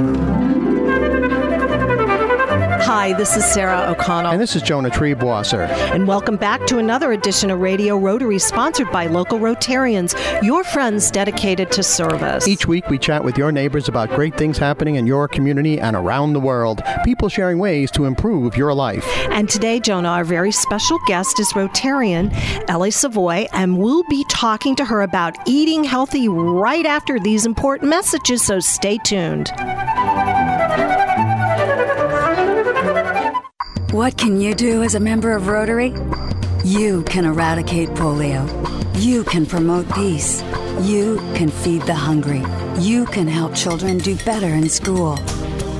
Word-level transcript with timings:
Thank 0.00 0.16
you. 0.16 0.29
Hi, 3.00 3.14
this 3.14 3.34
is 3.34 3.46
Sarah 3.46 3.86
O'Connell. 3.88 4.32
And 4.32 4.38
this 4.38 4.54
is 4.54 4.60
Jonah 4.60 4.90
Triebwasser. 4.90 5.66
And 5.94 6.06
welcome 6.06 6.36
back 6.36 6.66
to 6.66 6.76
another 6.76 7.12
edition 7.12 7.50
of 7.50 7.58
Radio 7.58 7.96
Rotary, 7.96 8.38
sponsored 8.38 8.90
by 8.90 9.06
local 9.06 9.38
Rotarians, 9.38 10.14
your 10.42 10.62
friends 10.64 11.10
dedicated 11.10 11.72
to 11.72 11.82
service. 11.82 12.46
Each 12.46 12.66
week, 12.66 12.90
we 12.90 12.98
chat 12.98 13.24
with 13.24 13.38
your 13.38 13.52
neighbors 13.52 13.88
about 13.88 14.10
great 14.10 14.36
things 14.36 14.58
happening 14.58 14.96
in 14.96 15.06
your 15.06 15.28
community 15.28 15.80
and 15.80 15.96
around 15.96 16.34
the 16.34 16.40
world. 16.40 16.82
People 17.02 17.30
sharing 17.30 17.58
ways 17.58 17.90
to 17.92 18.04
improve 18.04 18.54
your 18.54 18.74
life. 18.74 19.06
And 19.30 19.48
today, 19.48 19.80
Jonah, 19.80 20.10
our 20.10 20.24
very 20.24 20.52
special 20.52 20.98
guest 21.06 21.40
is 21.40 21.50
Rotarian 21.54 22.30
Ellie 22.68 22.90
Savoy, 22.90 23.46
and 23.54 23.78
we'll 23.78 24.04
be 24.10 24.26
talking 24.28 24.76
to 24.76 24.84
her 24.84 25.00
about 25.00 25.38
eating 25.46 25.84
healthy 25.84 26.28
right 26.28 26.84
after 26.84 27.18
these 27.18 27.46
important 27.46 27.88
messages, 27.88 28.42
so 28.42 28.60
stay 28.60 28.98
tuned. 28.98 29.50
What 33.92 34.16
can 34.16 34.40
you 34.40 34.54
do 34.54 34.84
as 34.84 34.94
a 34.94 35.00
member 35.00 35.32
of 35.32 35.48
Rotary? 35.48 35.92
You 36.62 37.02
can 37.02 37.24
eradicate 37.24 37.88
polio. 37.88 38.46
You 39.02 39.24
can 39.24 39.46
promote 39.46 39.92
peace. 39.92 40.42
You 40.82 41.16
can 41.34 41.48
feed 41.48 41.82
the 41.82 41.94
hungry. 41.94 42.44
You 42.78 43.04
can 43.06 43.26
help 43.26 43.52
children 43.52 43.98
do 43.98 44.14
better 44.18 44.46
in 44.46 44.68
school. 44.68 45.16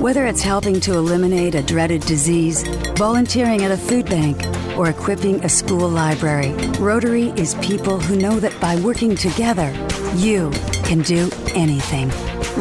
Whether 0.01 0.25
it's 0.25 0.41
helping 0.41 0.81
to 0.81 0.97
eliminate 0.97 1.55
a 1.55 1.63
dreaded 1.63 2.01
disease, 2.01 2.67
volunteering 2.97 3.63
at 3.63 3.71
a 3.71 3.77
food 3.77 4.07
bank, 4.07 4.43
or 4.77 4.89
equipping 4.89 5.45
a 5.45 5.49
school 5.49 5.87
library, 5.87 6.51
Rotary 6.79 7.29
is 7.37 7.55
people 7.61 7.97
who 7.97 8.17
know 8.17 8.41
that 8.41 8.59
by 8.59 8.75
working 8.81 9.15
together, 9.15 9.71
you 10.17 10.51
can 10.83 11.01
do 11.01 11.29
anything. 11.55 12.11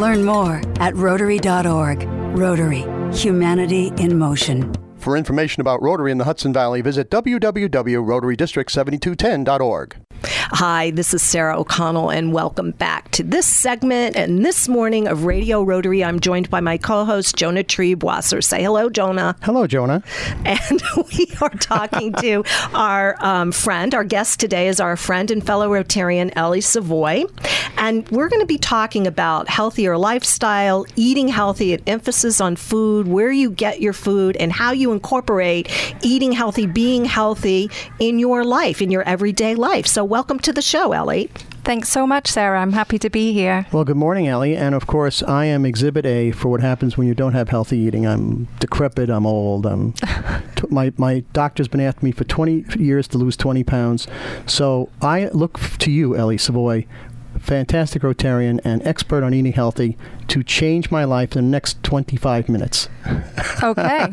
Learn 0.00 0.24
more 0.24 0.62
at 0.78 0.94
Rotary.org. 0.94 2.04
Rotary, 2.38 2.84
humanity 3.12 3.90
in 3.96 4.16
motion. 4.16 4.72
For 5.00 5.16
information 5.16 5.62
about 5.62 5.80
Rotary 5.80 6.12
in 6.12 6.18
the 6.18 6.26
Hudson 6.26 6.52
Valley, 6.52 6.82
visit 6.82 7.10
www.rotarydistrict7210.org. 7.10 9.96
Hi, 10.52 10.90
this 10.90 11.14
is 11.14 11.22
Sarah 11.22 11.58
O'Connell, 11.60 12.10
and 12.10 12.32
welcome 12.32 12.72
back 12.72 13.12
to 13.12 13.22
this 13.22 13.46
segment. 13.46 14.16
And 14.16 14.44
this 14.44 14.68
morning 14.68 15.06
of 15.06 15.24
Radio 15.24 15.62
Rotary, 15.62 16.02
I'm 16.02 16.18
joined 16.18 16.50
by 16.50 16.58
my 16.60 16.76
co 16.76 17.04
host, 17.04 17.36
Jonah 17.36 17.62
Triebwasser. 17.62 18.42
Say 18.42 18.60
hello, 18.60 18.90
Jonah. 18.90 19.36
Hello, 19.42 19.68
Jonah. 19.68 20.02
And 20.44 20.82
we 21.18 21.32
are 21.40 21.50
talking 21.50 22.12
to 22.14 22.42
our 22.74 23.16
um, 23.24 23.52
friend. 23.52 23.94
Our 23.94 24.02
guest 24.02 24.40
today 24.40 24.66
is 24.66 24.80
our 24.80 24.96
friend 24.96 25.30
and 25.30 25.46
fellow 25.46 25.70
Rotarian, 25.70 26.32
Ellie 26.34 26.60
Savoy. 26.60 27.24
And 27.78 28.06
we're 28.10 28.28
going 28.28 28.42
to 28.42 28.46
be 28.46 28.58
talking 28.58 29.06
about 29.06 29.48
healthier 29.48 29.96
lifestyle, 29.96 30.84
eating 30.96 31.28
healthy, 31.28 31.74
an 31.74 31.82
emphasis 31.86 32.40
on 32.40 32.56
food, 32.56 33.06
where 33.06 33.30
you 33.30 33.52
get 33.52 33.80
your 33.80 33.92
food, 33.92 34.36
and 34.36 34.52
how 34.52 34.72
you 34.72 34.90
incorporate 34.92 35.70
eating 36.02 36.32
healthy, 36.32 36.66
being 36.66 37.04
healthy 37.04 37.70
in 38.00 38.18
your 38.18 38.44
life, 38.44 38.82
in 38.82 38.90
your 38.90 39.04
everyday 39.04 39.54
life. 39.54 39.86
So, 39.86 40.04
welcome 40.04 40.39
to 40.42 40.52
the 40.52 40.62
show, 40.62 40.92
Ellie. 40.92 41.30
Thanks 41.64 41.88
so 41.88 42.06
much, 42.06 42.28
Sarah. 42.28 42.60
I'm 42.60 42.72
happy 42.72 42.98
to 42.98 43.10
be 43.10 43.32
here. 43.32 43.66
Well, 43.72 43.84
good 43.84 43.96
morning, 43.96 44.26
Ellie. 44.26 44.56
And 44.56 44.74
of 44.74 44.86
course, 44.86 45.22
I 45.22 45.44
am 45.44 45.64
Exhibit 45.66 46.06
A 46.06 46.30
for 46.32 46.48
what 46.48 46.60
happens 46.60 46.96
when 46.96 47.06
you 47.06 47.14
don't 47.14 47.34
have 47.34 47.50
healthy 47.50 47.78
eating. 47.78 48.06
I'm 48.06 48.48
decrepit. 48.58 49.10
I'm 49.10 49.26
old. 49.26 49.66
I'm 49.66 49.92
t- 50.56 50.66
my 50.70 50.92
my 50.96 51.20
doctor's 51.32 51.68
been 51.68 51.80
after 51.80 52.04
me 52.04 52.12
for 52.12 52.24
20 52.24 52.64
years 52.82 53.06
to 53.08 53.18
lose 53.18 53.36
20 53.36 53.62
pounds. 53.64 54.06
So 54.46 54.88
I 55.02 55.28
look 55.28 55.60
to 55.78 55.90
you, 55.90 56.16
Ellie 56.16 56.38
Savoy, 56.38 56.86
fantastic 57.38 58.02
Rotarian 58.02 58.60
and 58.64 58.86
expert 58.86 59.22
on 59.22 59.34
eating 59.34 59.52
healthy, 59.52 59.96
to 60.30 60.44
change 60.44 60.92
my 60.92 61.02
life 61.02 61.34
in 61.34 61.44
the 61.44 61.50
next 61.50 61.82
25 61.82 62.48
minutes. 62.48 62.88
Okay. 63.64 64.06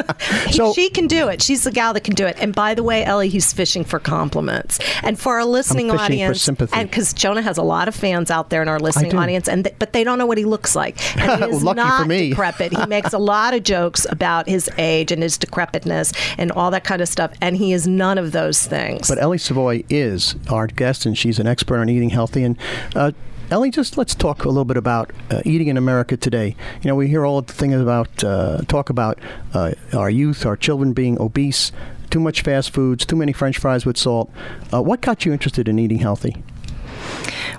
so 0.52 0.72
she 0.72 0.88
can 0.88 1.08
do 1.08 1.26
it. 1.28 1.42
She's 1.42 1.64
the 1.64 1.72
gal 1.72 1.92
that 1.94 2.04
can 2.04 2.14
do 2.14 2.24
it. 2.26 2.36
And 2.38 2.54
by 2.54 2.74
the 2.74 2.84
way, 2.84 3.04
Ellie, 3.04 3.28
he's 3.28 3.52
fishing 3.52 3.84
for 3.84 3.98
compliments. 3.98 4.78
And 5.02 5.18
for 5.18 5.34
our 5.34 5.44
listening 5.44 5.90
audience, 5.90 6.38
for 6.38 6.44
sympathy. 6.44 6.76
and 6.76 6.88
because 6.88 7.12
Jonah 7.12 7.42
has 7.42 7.58
a 7.58 7.62
lot 7.62 7.88
of 7.88 7.94
fans 7.94 8.30
out 8.30 8.50
there 8.50 8.62
in 8.62 8.68
our 8.68 8.78
listening 8.78 9.16
audience, 9.16 9.48
and 9.48 9.64
th- 9.64 9.74
but 9.80 9.92
they 9.92 10.04
don't 10.04 10.16
know 10.16 10.26
what 10.26 10.38
he 10.38 10.44
looks 10.44 10.76
like. 10.76 10.96
And 11.20 11.42
he 11.42 11.50
is 11.56 11.64
Lucky 11.64 11.80
for 11.80 11.86
not 11.86 12.06
me. 12.06 12.28
decrepit. 12.30 12.72
He 12.72 12.86
makes 12.86 13.12
a 13.12 13.18
lot 13.18 13.52
of 13.52 13.64
jokes 13.64 14.06
about 14.08 14.48
his 14.48 14.70
age 14.78 15.10
and 15.10 15.24
his 15.24 15.36
decrepitness 15.36 16.12
and 16.38 16.52
all 16.52 16.70
that 16.70 16.84
kind 16.84 17.02
of 17.02 17.08
stuff. 17.08 17.32
And 17.40 17.56
he 17.56 17.72
is 17.72 17.88
none 17.88 18.16
of 18.16 18.30
those 18.30 18.64
things. 18.64 19.08
But 19.08 19.20
Ellie 19.20 19.38
Savoy 19.38 19.82
is 19.90 20.36
our 20.48 20.68
guest, 20.68 21.04
and 21.04 21.18
she's 21.18 21.40
an 21.40 21.48
expert 21.48 21.78
on 21.78 21.88
eating 21.88 22.10
healthy. 22.10 22.44
And 22.44 22.56
uh, 22.94 23.10
Ellie, 23.54 23.70
just 23.70 23.96
let's 23.96 24.16
talk 24.16 24.44
a 24.44 24.48
little 24.48 24.64
bit 24.64 24.76
about 24.76 25.12
uh, 25.30 25.40
eating 25.44 25.68
in 25.68 25.76
America 25.76 26.16
today. 26.16 26.56
You 26.82 26.88
know, 26.88 26.96
we 26.96 27.06
hear 27.06 27.24
all 27.24 27.40
the 27.40 27.52
things 27.52 27.76
about 27.76 28.24
uh, 28.24 28.62
talk 28.66 28.90
about 28.90 29.20
uh, 29.52 29.74
our 29.92 30.10
youth, 30.10 30.44
our 30.44 30.56
children 30.56 30.92
being 30.92 31.20
obese, 31.20 31.70
too 32.10 32.18
much 32.18 32.42
fast 32.42 32.72
foods, 32.72 33.06
too 33.06 33.14
many 33.14 33.32
French 33.32 33.56
fries 33.58 33.86
with 33.86 33.96
salt. 33.96 34.28
Uh, 34.72 34.82
what 34.82 35.02
got 35.02 35.24
you 35.24 35.32
interested 35.32 35.68
in 35.68 35.78
eating 35.78 35.98
healthy? 35.98 36.42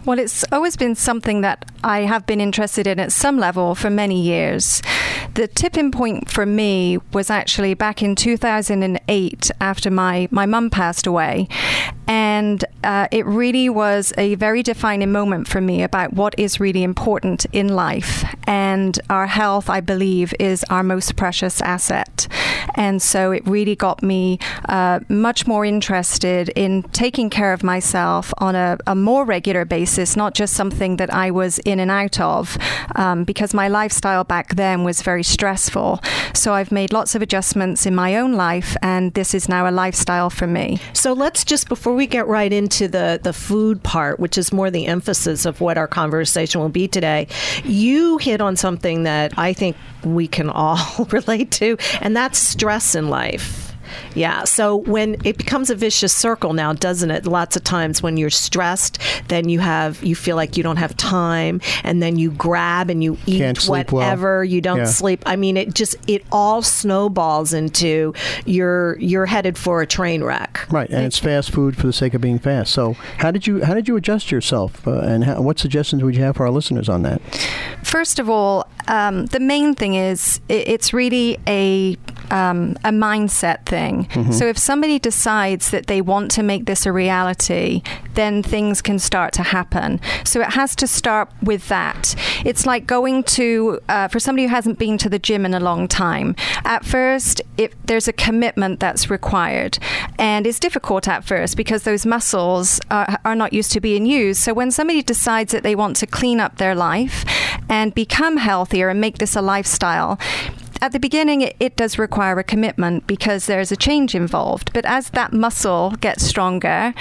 Well, 0.04 0.20
it's 0.20 0.44
always 0.52 0.76
been 0.76 0.96
something 0.96 1.40
that 1.42 1.64
I 1.82 2.02
have 2.02 2.26
been 2.26 2.42
interested 2.42 2.88
in 2.88 3.00
at 3.00 3.14
some 3.14 3.38
level 3.38 3.74
for 3.74 3.90
many 3.90 4.22
years. 4.22 4.82
The 5.36 5.50
tipping 5.50 5.92
point 5.92 6.32
for 6.32 6.46
me 6.46 6.98
was 7.12 7.30
actually 7.30 7.74
back 7.74 8.02
in 8.02 8.16
2008 8.16 9.52
after 9.60 9.92
my, 9.92 10.30
my 10.32 10.46
mum 10.46 10.70
passed 10.70 11.06
away. 11.06 11.50
And 12.08 12.64
uh, 12.86 13.10
it 13.12 13.26
really 13.26 13.68
was 13.68 14.14
a 14.18 14.36
very 14.36 14.64
defining 14.64 15.12
moment 15.12 15.50
for 15.50 15.60
me 15.60 15.84
about 15.84 16.14
what 16.14 16.36
is 16.38 16.62
really 16.62 16.84
important 16.84 17.46
in 17.52 17.68
life. 17.68 18.24
And 18.48 18.98
our 19.10 19.28
health, 19.28 19.70
I 19.70 19.82
believe, 19.82 20.34
is 20.40 20.64
our 20.70 20.84
most 20.84 21.18
precious 21.18 21.62
asset. 21.62 22.30
And 22.76 23.02
so 23.02 23.32
it 23.32 23.46
really 23.46 23.76
got 23.76 24.04
me 24.04 24.40
uh, 24.70 25.00
much 25.10 25.48
more 25.48 25.66
interested 25.66 26.50
in 26.50 26.84
taking 26.94 27.30
care 27.30 27.54
of 27.54 27.64
myself 27.64 28.34
on 28.38 28.56
a, 28.56 28.78
a, 28.88 28.96
more 28.96 29.26
regular 29.26 29.66
basis, 29.66 30.16
not 30.16 30.34
just 30.34 30.54
something 30.54 30.98
that 30.98 31.14
I 31.14 31.32
was 31.32 31.60
in 31.60 31.80
and 31.80 31.92
out 31.92 32.20
of, 32.20 32.58
um, 32.96 33.24
because 33.24 33.54
my 33.54 33.68
lifestyle 33.68 34.24
back 34.24 34.56
then 34.56 34.84
was 34.84 35.02
very 35.02 35.24
stressful. 35.26 36.02
So 36.34 36.54
I've 36.54 36.72
made 36.72 36.94
lots 36.94 37.16
of 37.16 37.22
adjustments 37.22 37.86
in 37.86 37.96
my 37.96 38.16
own 38.18 38.34
life, 38.34 38.78
and 38.82 39.14
this 39.14 39.34
is 39.34 39.50
now 39.50 39.70
a 39.70 39.72
lifestyle 39.72 40.30
for 40.30 40.48
me. 40.48 40.80
So 40.94 41.14
let's 41.14 41.44
just, 41.44 41.68
before 41.68 41.94
we 41.94 42.08
get 42.08 42.28
right 42.28 42.52
into 42.52 42.88
the, 42.88 43.20
the 43.22 43.34
food 43.34 43.82
part, 43.84 44.20
which 44.20 44.38
is 44.38 44.54
more 44.54 44.70
the 44.70 44.86
emphasis 44.86 45.46
of 45.46 45.62
what 45.62 45.78
our 45.78 45.88
conversation 45.88 46.62
will 46.62 46.70
be 46.70 46.88
today, 46.88 47.28
you 47.64 48.18
hit 48.18 48.42
on 48.42 48.56
something 48.56 49.04
that 49.04 49.38
I 49.38 49.54
think 49.54 49.76
we 50.04 50.28
can 50.28 50.50
all 50.50 51.06
relate 51.10 51.52
to, 51.52 51.78
and 52.02 52.16
that's 52.16 52.38
stress 52.38 52.96
in 52.96 53.10
life. 53.10 53.65
Yeah. 54.14 54.44
So 54.46 54.76
when 54.78 55.18
it 55.24 55.38
becomes 55.38 55.70
a 55.70 55.76
vicious 55.76 56.14
circle 56.14 56.54
now, 56.54 56.74
doesn't 56.74 57.12
it? 57.12 57.26
Lots 57.26 57.56
of 57.56 57.64
times 57.64 58.02
when 58.02 58.18
you're 58.18 58.30
stressed, 58.30 59.00
then 59.28 59.50
you 59.50 59.60
have 59.60 60.04
you 60.04 60.16
feel 60.16 60.36
like 60.36 60.58
you 60.58 60.64
don't 60.64 60.78
have 60.78 60.96
time, 60.98 61.62
and 61.84 62.02
then 62.02 62.18
you 62.18 62.32
grab 62.32 62.90
and 62.90 63.04
you 63.04 63.18
eat 63.26 63.40
Can't 63.40 63.64
whatever. 63.66 64.38
well. 64.40 64.44
You 64.46 64.62
don't 64.62 64.78
Yeah. 64.80 64.86
sleep. 64.86 65.24
I 65.26 65.36
mean, 65.36 65.58
it 65.58 65.74
just 65.74 65.96
it 66.08 66.24
all 66.32 66.62
snowballs 66.62 67.54
into 67.54 68.14
you're 68.46 68.98
you're 69.00 69.26
headed 69.26 69.58
for 69.58 69.82
a 69.82 69.88
train 69.88 70.24
wreck. 70.24 70.66
Right, 70.72 70.90
and 70.90 71.06
it's 71.06 71.18
fast 71.20 71.52
food 71.52 71.76
for 71.78 71.88
the 71.88 71.94
sake 71.94 72.14
of 72.14 72.22
being 72.22 72.40
fast. 72.40 72.72
So, 72.74 72.94
how 73.20 73.32
did 73.32 73.48
you 73.48 73.64
how 73.64 73.74
did 73.74 73.88
you 73.88 73.96
adjust 73.96 74.32
yourself, 74.32 74.88
uh, 74.88 75.00
and 75.00 75.24
how, 75.26 75.42
what 75.42 75.60
suggestions 75.60 76.04
would 76.04 76.16
you 76.16 76.24
have 76.24 76.36
for 76.38 76.46
our 76.46 76.52
listeners 76.52 76.90
on 76.90 77.02
that? 77.04 77.22
First 77.84 78.20
of 78.20 78.30
all, 78.30 78.68
um, 78.88 79.26
the 79.28 79.40
main 79.40 79.76
thing 79.76 79.96
is 79.96 80.40
i 80.50 80.54
it's 80.54 80.94
really 80.94 81.38
a 81.48 81.96
um, 82.32 82.78
a 82.84 82.90
mindset 82.90 83.66
thing. 83.66 84.08
So 84.32 84.46
if 84.46 84.58
somebody 84.58 85.00
decides 85.00 85.72
that 85.72 85.88
they 85.88 86.02
want 86.02 86.32
to 86.32 86.44
make 86.44 86.66
this 86.66 86.86
a 86.86 86.92
reality, 86.92 87.82
then 88.14 88.44
things 88.44 88.82
can 88.82 89.00
start 89.00 89.34
to 89.34 89.44
happen. 89.44 90.00
So 90.24 90.42
it 90.42 90.52
has 90.54 90.76
to 90.78 90.88
start 90.88 91.30
with 91.42 91.68
that. 91.68 92.16
It's 92.46 92.66
like 92.66 92.88
going 92.88 93.24
to 93.24 93.80
uh, 93.90 94.08
for 94.08 94.20
somebody 94.20 94.44
who 94.48 94.50
hasn't 94.50 94.80
been 94.80 94.98
to 95.00 95.10
the 95.10 95.20
gym 95.20 95.46
in 95.46 95.54
a 95.54 95.60
long 95.60 95.88
time. 95.88 96.36
At 96.64 96.86
first, 96.86 97.42
if 97.58 97.74
there's 97.86 98.08
a 98.08 98.14
commitment 98.14 98.80
that's 98.80 99.10
required, 99.10 99.78
and 100.18 100.48
it's 100.48 100.60
difficult 100.60 101.08
at 101.08 101.24
first 101.24 101.58
because 101.58 101.84
those 101.84 102.06
muscles 102.06 102.80
are, 102.92 103.20
are 103.26 103.36
not 103.36 103.54
used 103.54 103.72
to 103.74 103.80
being 103.80 104.06
used. 104.06 104.42
So 104.42 104.54
when 104.54 104.72
somebody 104.72 105.02
decides 105.02 105.52
that 105.52 105.64
they 105.64 105.76
want 105.76 105.98
to 105.98 106.08
clean 106.08 106.40
up 106.40 106.58
their 106.58 106.76
life 106.76 107.26
and 107.70 107.94
become 107.94 108.38
healthier 108.38 108.90
and 108.90 109.02
make 109.02 109.18
this 109.18 109.36
a 109.36 109.42
lifestyle, 109.42 110.20
at 110.86 110.92
the 110.92 111.00
beginning, 111.00 111.42
it, 111.42 111.56
it 111.60 111.76
does 111.76 111.98
require 111.98 112.38
a 112.40 112.44
commitment 112.44 113.08
because 113.08 113.48
there's 113.48 113.72
a 113.72 113.76
change 113.76 114.14
involved. 114.14 114.72
But 114.74 114.86
as 114.86 115.10
that 115.12 115.34
muscle 115.34 115.92
gets 116.00 116.24
stronger, 116.24 116.94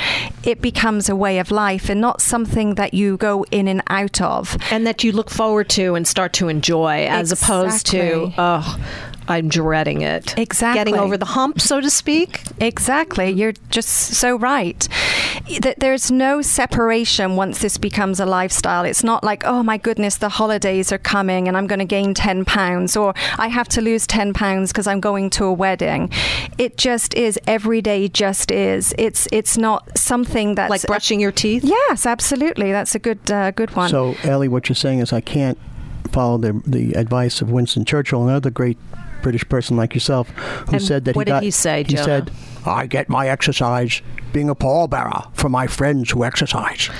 it 0.43 0.61
becomes 0.63 1.09
a 1.09 1.15
way 1.17 1.39
of 1.39 1.51
life 1.51 1.91
and 1.91 2.01
not 2.01 2.23
something 2.23 2.77
that 2.77 2.95
you 2.95 3.17
go 3.19 3.45
in 3.51 3.69
and 3.69 3.83
out 3.89 4.21
of. 4.23 4.57
and 4.71 4.87
that 4.87 5.05
you 5.05 5.13
look 5.13 5.31
forward 5.31 5.69
to 5.71 5.95
and 5.95 6.09
start 6.09 6.33
to 6.35 6.49
enjoy 6.49 7.07
as 7.07 7.31
opposed 7.31 7.87
to 7.87 8.33
oh 8.39 8.79
i'm 9.29 9.49
dreading 9.49 10.03
it 10.03 10.37
Exactly. 10.39 10.81
getting 10.81 10.99
over 10.99 11.17
the 11.17 11.25
hump 11.25 11.61
so 11.61 11.81
to 11.81 11.89
speak 11.91 12.43
Exactly. 12.61 13.31
You're 13.31 13.53
just 13.71 13.89
so 13.89 14.37
right. 14.37 14.87
That 15.61 15.81
there's 15.81 16.11
no 16.11 16.43
separation 16.43 17.37
once 17.37 17.61
this 17.61 17.79
becomes 17.79 18.21
a 18.21 18.27
lifestyle. 18.27 18.85
It's 18.85 19.05
not 19.05 19.25
like, 19.25 19.45
oh 19.45 19.63
my 19.63 19.77
goodness, 19.79 20.17
the 20.17 20.29
holidays 20.29 20.93
are 20.93 20.99
coming 20.99 21.49
and 21.49 21.57
I'm 21.57 21.67
going 21.67 21.79
to 21.79 21.85
gain 21.85 22.15
10 22.15 22.45
pounds 22.45 22.97
or 22.97 23.15
I 23.39 23.49
have 23.49 23.69
to 23.71 23.81
lose 23.81 24.07
10 24.07 24.33
pounds 24.35 24.73
because 24.73 24.87
I'm 24.87 25.01
going 25.01 25.31
to 25.31 25.45
a 25.45 25.53
wedding. 25.53 26.11
It 26.59 26.77
just 26.77 27.15
is 27.15 27.39
every 27.47 27.81
day 27.83 28.09
just 28.09 28.51
is. 28.51 28.95
It's 28.99 29.29
it's 29.33 29.57
not 29.57 29.97
something 29.97 30.55
that's 30.55 30.71
like 30.71 30.83
brushing 30.83 31.21
your 31.21 31.33
teeth. 31.33 31.65
Yes, 31.65 32.07
absolutely. 32.07 32.73
That's 32.73 32.95
a 32.95 32.99
good 32.99 33.31
uh, 33.31 33.51
good 33.53 33.75
one. 33.77 33.91
So, 33.91 34.15
Ellie, 34.25 34.49
what 34.49 34.69
you're 34.69 34.77
saying 34.77 35.01
is 35.01 35.13
I 35.13 35.21
can't 35.21 35.59
follow 36.13 36.39
the 36.39 36.61
the 36.67 36.93
advice 36.95 37.41
of 37.41 37.51
Winston 37.51 37.85
Churchill, 37.85 38.23
another 38.29 38.51
great 38.51 38.79
British 39.23 39.49
person 39.49 39.77
like 39.77 39.95
yourself, 39.95 40.29
who 40.31 40.73
And 40.75 40.83
said 40.83 41.05
that 41.07 41.17
what 41.17 41.27
he 41.27 41.33
did 41.33 41.37
got. 41.37 41.43
he 41.43 41.51
say, 41.51 41.85
He 41.85 41.97
said, 41.97 42.31
"I 42.67 42.87
get 42.87 43.09
my 43.09 43.29
exercise 43.29 44.03
being 44.33 44.51
a 44.51 44.55
pallbearer 44.55 45.35
for 45.35 45.49
my 45.49 45.67
friends 45.67 46.11
who 46.11 46.25
exercise." 46.25 46.91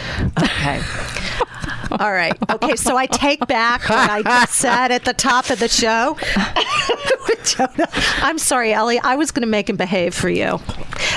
Okay. 0.43 0.81
All 2.01 2.13
right. 2.13 2.35
Okay, 2.51 2.77
so 2.77 2.97
I 2.97 3.07
take 3.07 3.47
back 3.47 3.89
what 3.89 4.11
I 4.11 4.23
just 4.23 4.55
said 4.57 4.91
at 4.91 5.05
the 5.05 5.13
top 5.15 5.51
of 5.51 5.59
the 5.59 5.69
show. 5.69 6.17
I'm 8.23 8.39
sorry, 8.39 8.73
Ellie. 8.73 8.99
I 8.99 9.17
was 9.17 9.31
going 9.31 9.43
to 9.43 9.49
make 9.49 9.69
him 9.69 9.77
behave 9.77 10.15
for 10.15 10.29
you. 10.29 10.59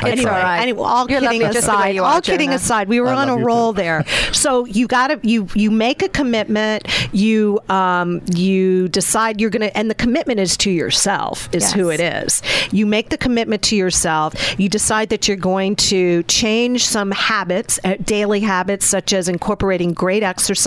anyway, 0.03 0.29
all 0.29 0.38
right. 0.38 0.62
anyway, 0.62 0.81
all 0.83 1.09
You're 1.09 1.21
kidding 1.21 1.41
lovely 1.41 1.53
just 1.53 1.68
the 1.68 1.74
way 1.74 1.77
aside, 1.77 1.95
you 1.95 2.03
are, 2.03 2.13
all 2.13 2.21
kidding 2.21 2.47
Jonah. 2.50 2.56
aside, 2.56 2.88
we 2.89 3.00
were 3.00 3.07
I 3.07 3.15
on 3.24 3.29
a 3.29 3.38
roll 3.38 3.74
too. 3.74 3.77
there. 3.77 4.06
So 4.33 4.65
you 4.65 4.88
got 4.88 5.07
to 5.07 5.19
you 5.27 5.47
you 5.56 5.71
make 5.71 6.03
a 6.03 6.09
commitment. 6.09 6.88
You 7.13 7.59
um 7.69 8.21
you 8.33 8.88
decide 8.89 9.41
you're 9.41 9.50
going 9.50 9.62
to, 9.69 9.75
and 9.77 9.89
the 9.89 9.95
commitment 9.95 10.39
is 10.39 10.57
to 10.57 10.71
yourself. 10.71 11.50
Is 11.53 11.73
who 11.73 11.89
it 11.89 12.00
is. 12.00 12.41
You 12.71 12.85
make 12.85 13.09
the 13.09 13.18
commitment 13.18 13.62
to 13.63 13.75
yourself. 13.75 14.33
You 14.59 14.69
decide 14.69 15.09
that 15.09 15.27
you're 15.27 15.38
going 15.38 15.75
to 15.77 16.23
change 16.23 16.85
some 16.85 17.12
habits, 17.12 17.80
uh, 17.83 17.95
daily 18.03 18.41
habits, 18.41 18.85
such 18.85 19.13
as 19.13 19.27
incorporating 19.27 19.94
great 19.94 20.23
exercise. 20.23 20.67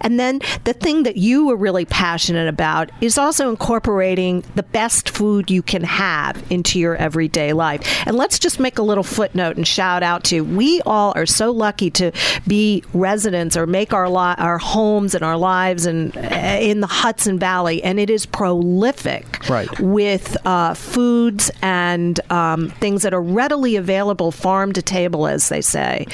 And 0.00 0.18
then 0.18 0.40
the 0.64 0.72
thing 0.72 1.02
that 1.02 1.16
you 1.16 1.50
are 1.50 1.56
really 1.56 1.84
passionate 1.84 2.48
about 2.48 2.90
is 3.00 3.18
also 3.18 3.50
incorporating 3.50 4.44
the 4.54 4.62
best 4.62 5.10
food 5.10 5.50
you 5.50 5.62
can 5.62 5.82
have 5.84 6.42
into 6.50 6.78
your 6.78 6.96
everyday 6.96 7.52
life. 7.52 7.80
And 8.06 8.16
let's 8.16 8.38
just 8.38 8.60
make 8.60 8.78
a 8.78 8.82
little 8.82 9.04
footnote 9.04 9.56
and 9.56 9.66
shout 9.66 10.02
out 10.02 10.24
to 10.24 10.42
we 10.42 10.80
all 10.86 11.12
are 11.16 11.26
so 11.26 11.50
lucky 11.50 11.90
to 11.90 12.12
be 12.46 12.82
residents 12.94 13.56
or 13.56 13.66
make 13.66 13.92
our 13.92 14.08
li- 14.08 14.34
our 14.38 14.58
homes 14.58 15.14
and 15.14 15.24
our 15.24 15.36
lives 15.36 15.86
and 15.86 16.16
uh, 16.16 16.20
in 16.60 16.80
the 16.80 16.86
Hudson 16.86 17.38
Valley, 17.38 17.82
and 17.82 17.98
it 17.98 18.10
is 18.10 18.26
prolific 18.26 19.48
Right. 19.48 19.68
with 19.80 20.36
uh, 20.46 20.74
foods 20.74 21.50
and 21.62 22.20
um, 22.30 22.70
things 22.80 23.02
that 23.02 23.12
are 23.14 23.22
readily 23.22 23.76
available 23.76 24.30
farm 24.30 24.72
to 24.74 24.82
table, 24.82 25.26
as 25.26 25.48
they 25.48 25.60
say, 25.60 26.06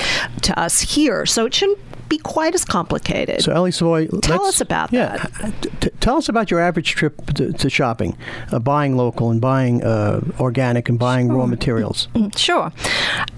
to 0.43 0.59
us 0.59 0.81
here. 0.81 1.27
So 1.27 1.47
it 1.47 1.55
shouldn't 1.55 1.79
be 2.09 2.19
quite 2.19 2.55
as 2.55 2.65
complicated. 2.65 3.43
So, 3.43 3.53
Ellie 3.53 3.73
Savoy, 3.73 4.07
Tell 4.23 4.45
us 4.45 4.61
about 4.61 4.93
yeah, 4.93 5.25
t- 5.61 5.71
t- 5.81 5.91
tell 6.01 6.17
us 6.17 6.29
about 6.29 6.51
your 6.51 6.61
average 6.61 6.95
trip 6.95 7.35
to, 7.35 7.53
to 7.53 7.71
shopping, 7.71 8.17
uh, 8.53 8.59
buying 8.59 8.97
local 8.97 9.31
and 9.31 9.41
buying 9.41 9.83
uh, 9.85 10.21
organic 10.41 10.89
and 10.89 10.99
buying 10.99 11.29
raw 11.33 11.47
materials. 11.47 12.09
Sure. 12.37 12.73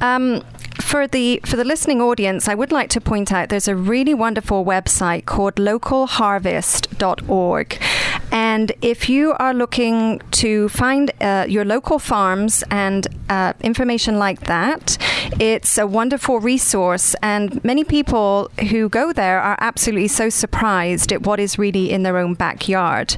Um, 0.01 0.43
for 0.81 1.07
the 1.07 1.41
for 1.45 1.57
the 1.57 1.65
listening 1.65 2.01
audience, 2.01 2.49
I 2.49 2.55
would 2.55 2.73
like 2.73 2.89
to 2.91 3.01
point 3.01 3.33
out 3.33 3.49
there's 3.49 3.69
a 3.69 3.75
really 3.77 4.15
wonderful 4.15 4.65
website 4.65 5.25
called 5.27 5.57
localharvest.org. 5.57 7.79
And 8.31 8.73
if 8.83 9.09
you 9.09 9.33
are 9.39 9.55
looking 9.55 10.21
to 10.33 10.69
find 10.69 11.11
uh, 11.21 11.47
your 11.49 11.65
local 11.65 11.99
farms 11.99 12.63
and 12.71 13.07
uh, 13.29 13.55
information 13.61 14.19
like 14.19 14.41
that, 14.41 14.98
it's 15.41 15.79
a 15.79 15.87
wonderful 15.87 16.41
resource. 16.41 17.15
And 17.23 17.63
many 17.65 17.85
people 17.85 18.51
who 18.71 18.89
go 18.89 19.13
there 19.13 19.41
are 19.41 19.57
absolutely 19.61 20.09
so 20.09 20.29
surprised 20.29 21.13
at 21.13 21.23
what 21.23 21.41
is 21.41 21.59
really 21.59 21.91
in 21.91 22.03
their 22.03 22.19
own 22.19 22.35
backyard. 22.35 23.17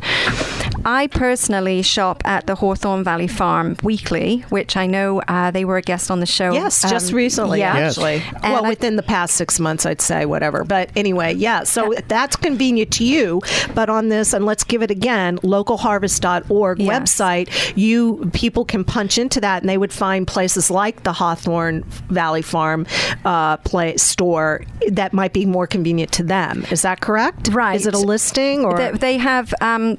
I 0.85 1.06
personally 1.09 1.82
shop 1.82 2.23
at 2.25 2.47
the 2.47 2.55
Hawthorne 2.55 3.05
Valley 3.05 3.27
Farm 3.27 3.77
weekly, 3.82 4.41
which 4.49 4.77
I 4.77 4.87
know 4.87 5.21
uh, 5.29 5.50
they 5.50 5.65
were 5.65 5.77
a 5.77 5.82
guest 5.82 6.11
on 6.11 6.21
the 6.21 6.27
show. 6.27 6.53
Yes, 6.53 6.82
just 6.88 7.11
um, 7.11 7.17
recently, 7.17 7.59
yeah. 7.61 7.77
Yes. 7.77 7.99
actually. 7.99 8.23
And 8.43 8.53
well, 8.55 8.65
I- 8.65 8.69
within 8.71 8.97
the 8.97 9.03
past 9.03 9.35
six 9.35 9.61
months, 9.61 9.85
I'd 9.87 10.00
say, 10.00 10.27
whatever. 10.27 10.65
But 10.65 10.91
anyway, 10.97 11.35
yeah, 11.35 11.65
so 11.65 11.94
that's 12.09 12.37
convenient 12.37 12.93
to 12.94 13.05
you. 13.05 13.41
But 13.75 13.88
on 13.91 14.09
this, 14.09 14.32
and 14.32 14.47
let's 14.47 14.65
give 14.65 14.82
it 14.82 14.91
again, 14.91 15.38
localharvest.org 15.38 16.79
Yes. 16.81 16.88
website, 17.17 17.77
you 17.77 18.31
people 18.32 18.65
can 18.65 18.85
punch 18.85 19.19
into 19.19 19.41
that 19.41 19.62
and 19.62 19.69
they 19.69 19.79
would 19.79 19.93
find 19.93 20.27
places 20.27 20.71
like 20.71 21.03
the 21.03 21.12
Hawthorne 21.12 21.82
Valley 22.09 22.43
Farm 22.43 22.87
uh, 23.25 23.56
play, 23.59 23.97
store 23.97 24.65
that 24.88 25.12
might 25.12 25.32
be 25.32 25.47
more 25.47 25.67
convenient 25.67 26.12
to 26.12 26.23
them. 26.23 26.65
Is 26.71 26.82
that 26.82 27.00
correct? 27.00 27.49
Right. 27.49 27.77
Is 27.77 27.87
it 27.87 27.94
a 27.94 27.99
listing 27.99 28.65
or? 28.65 28.77
They, 28.77 28.91
they 28.93 29.17
have. 29.19 29.53
Um, 29.61 29.99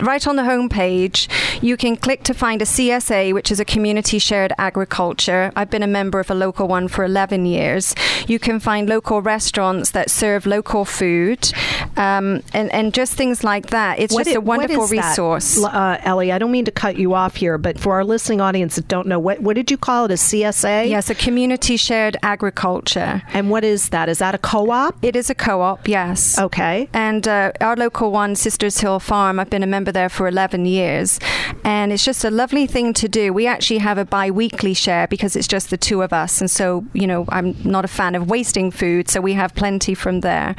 Right 0.00 0.26
on 0.26 0.36
the 0.36 0.42
homepage, 0.42 1.28
you 1.62 1.76
can 1.76 1.96
click 1.96 2.22
to 2.24 2.34
find 2.34 2.62
a 2.62 2.64
CSA, 2.64 3.32
which 3.34 3.50
is 3.50 3.58
a 3.60 3.64
community 3.64 4.18
shared 4.18 4.52
agriculture. 4.58 5.52
I've 5.56 5.70
been 5.70 5.82
a 5.82 5.86
member 5.88 6.20
of 6.20 6.30
a 6.30 6.34
local 6.34 6.68
one 6.68 6.88
for 6.88 7.04
11 7.04 7.46
years. 7.46 7.94
You 8.28 8.38
can 8.38 8.60
find 8.60 8.88
local 8.88 9.20
restaurants 9.20 9.90
that 9.90 10.10
serve 10.10 10.46
local 10.46 10.84
food 10.84 11.52
um, 11.96 12.42
and, 12.52 12.72
and 12.72 12.94
just 12.94 13.14
things 13.14 13.42
like 13.42 13.66
that. 13.70 13.98
It's 13.98 14.14
What 14.14 14.24
just 14.24 14.36
a 14.36 14.40
wonderful 14.40 14.78
what 14.78 14.84
is 14.84 14.90
that? 14.90 15.08
resource. 15.10 15.62
Uh, 15.62 15.98
Ellie, 16.04 16.30
I 16.32 16.38
don't 16.38 16.52
mean 16.52 16.64
to 16.66 16.70
cut 16.70 16.96
you 16.96 17.14
off 17.14 17.36
here, 17.36 17.58
but 17.58 17.78
for 17.78 17.94
our 17.94 18.04
listening 18.04 18.40
audience 18.40 18.76
that 18.76 18.86
don't 18.88 19.06
know, 19.06 19.18
what, 19.18 19.40
what 19.40 19.56
did 19.56 19.70
you 19.70 19.76
call 19.76 20.04
it? 20.04 20.10
A 20.12 20.14
CSA? 20.14 20.88
Yes, 20.88 21.10
a 21.10 21.14
community 21.14 21.76
shared 21.76 22.16
agriculture. 22.22 23.22
And 23.32 23.50
what 23.50 23.64
is 23.64 23.88
that? 23.88 24.08
Is 24.08 24.18
that 24.18 24.34
a 24.34 24.38
co 24.38 24.70
op? 24.70 24.94
It 25.02 25.16
is 25.16 25.30
a 25.30 25.34
co 25.34 25.60
op, 25.60 25.88
yes. 25.88 26.38
Okay. 26.38 26.88
And 26.92 27.26
uh, 27.26 27.52
our 27.60 27.76
local 27.76 28.12
one, 28.12 28.36
Sisters 28.36 28.78
Hill 28.80 29.00
Farm, 29.00 29.40
I've 29.40 29.50
been 29.50 29.62
a 29.62 29.66
member 29.66 29.81
there 29.90 30.08
for 30.08 30.28
11 30.28 30.66
years. 30.66 31.18
And 31.64 31.92
it's 31.92 32.04
just 32.04 32.24
a 32.24 32.30
lovely 32.30 32.66
thing 32.66 32.92
to 32.94 33.08
do. 33.08 33.32
We 33.32 33.46
actually 33.46 33.78
have 33.78 33.98
a 33.98 34.04
bi 34.04 34.30
weekly 34.30 34.74
share 34.74 35.06
because 35.06 35.34
it's 35.34 35.48
just 35.48 35.70
the 35.70 35.76
two 35.76 36.02
of 36.02 36.12
us. 36.12 36.40
And 36.40 36.50
so, 36.50 36.84
you 36.92 37.06
know, 37.06 37.24
I'm 37.30 37.56
not 37.64 37.84
a 37.84 37.88
fan 37.88 38.14
of 38.14 38.28
wasting 38.28 38.70
food. 38.70 39.08
So 39.08 39.20
we 39.20 39.32
have 39.32 39.54
plenty 39.54 39.94
from 39.94 40.20
there. 40.20 40.54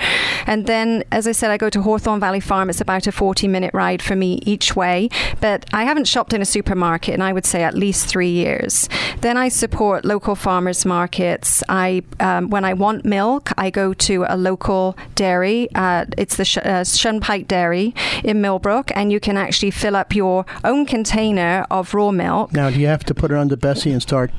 And 0.45 0.65
then, 0.65 1.03
as 1.11 1.27
I 1.27 1.31
said, 1.31 1.51
I 1.51 1.57
go 1.57 1.69
to 1.69 1.81
Hawthorne 1.81 2.19
Valley 2.19 2.39
Farm. 2.39 2.69
It's 2.69 2.81
about 2.81 3.07
a 3.07 3.11
40 3.11 3.47
minute 3.47 3.73
ride 3.73 4.01
for 4.01 4.15
me 4.15 4.39
each 4.45 4.75
way. 4.75 5.09
But 5.39 5.65
I 5.73 5.83
haven't 5.83 6.07
shopped 6.07 6.33
in 6.33 6.41
a 6.41 6.45
supermarket 6.45 7.13
in, 7.13 7.21
I 7.21 7.31
would 7.31 7.45
say, 7.45 7.63
at 7.63 7.75
least 7.75 8.07
three 8.07 8.31
years. 8.31 8.89
Then 9.21 9.37
I 9.37 9.49
support 9.49 10.03
local 10.03 10.35
farmers 10.35 10.85
markets. 10.85 11.63
I, 11.69 12.03
um, 12.19 12.49
when 12.49 12.65
I 12.65 12.73
want 12.73 13.05
milk, 13.05 13.51
I 13.57 13.69
go 13.69 13.93
to 13.93 14.25
a 14.27 14.35
local 14.35 14.97
dairy. 15.15 15.69
Uh, 15.75 16.05
it's 16.17 16.35
the 16.35 16.45
Sh- 16.45 16.57
uh, 16.57 16.83
Shunpike 16.83 17.47
Dairy 17.47 17.93
in 18.23 18.41
Millbrook, 18.41 18.91
and 18.95 19.11
you 19.13 19.19
can 19.19 19.37
actually 19.37 19.71
fill 19.71 19.95
up 19.95 20.15
your 20.15 20.45
own 20.63 20.85
container 20.85 21.65
of 21.69 21.93
raw 21.93 22.11
milk. 22.11 22.51
Now, 22.51 22.69
do 22.69 22.79
you 22.79 22.87
have 22.87 23.03
to 23.05 23.13
put 23.13 23.31
it 23.31 23.37
under 23.37 23.55
Bessie 23.55 23.91
and 23.91 24.01
start? 24.01 24.31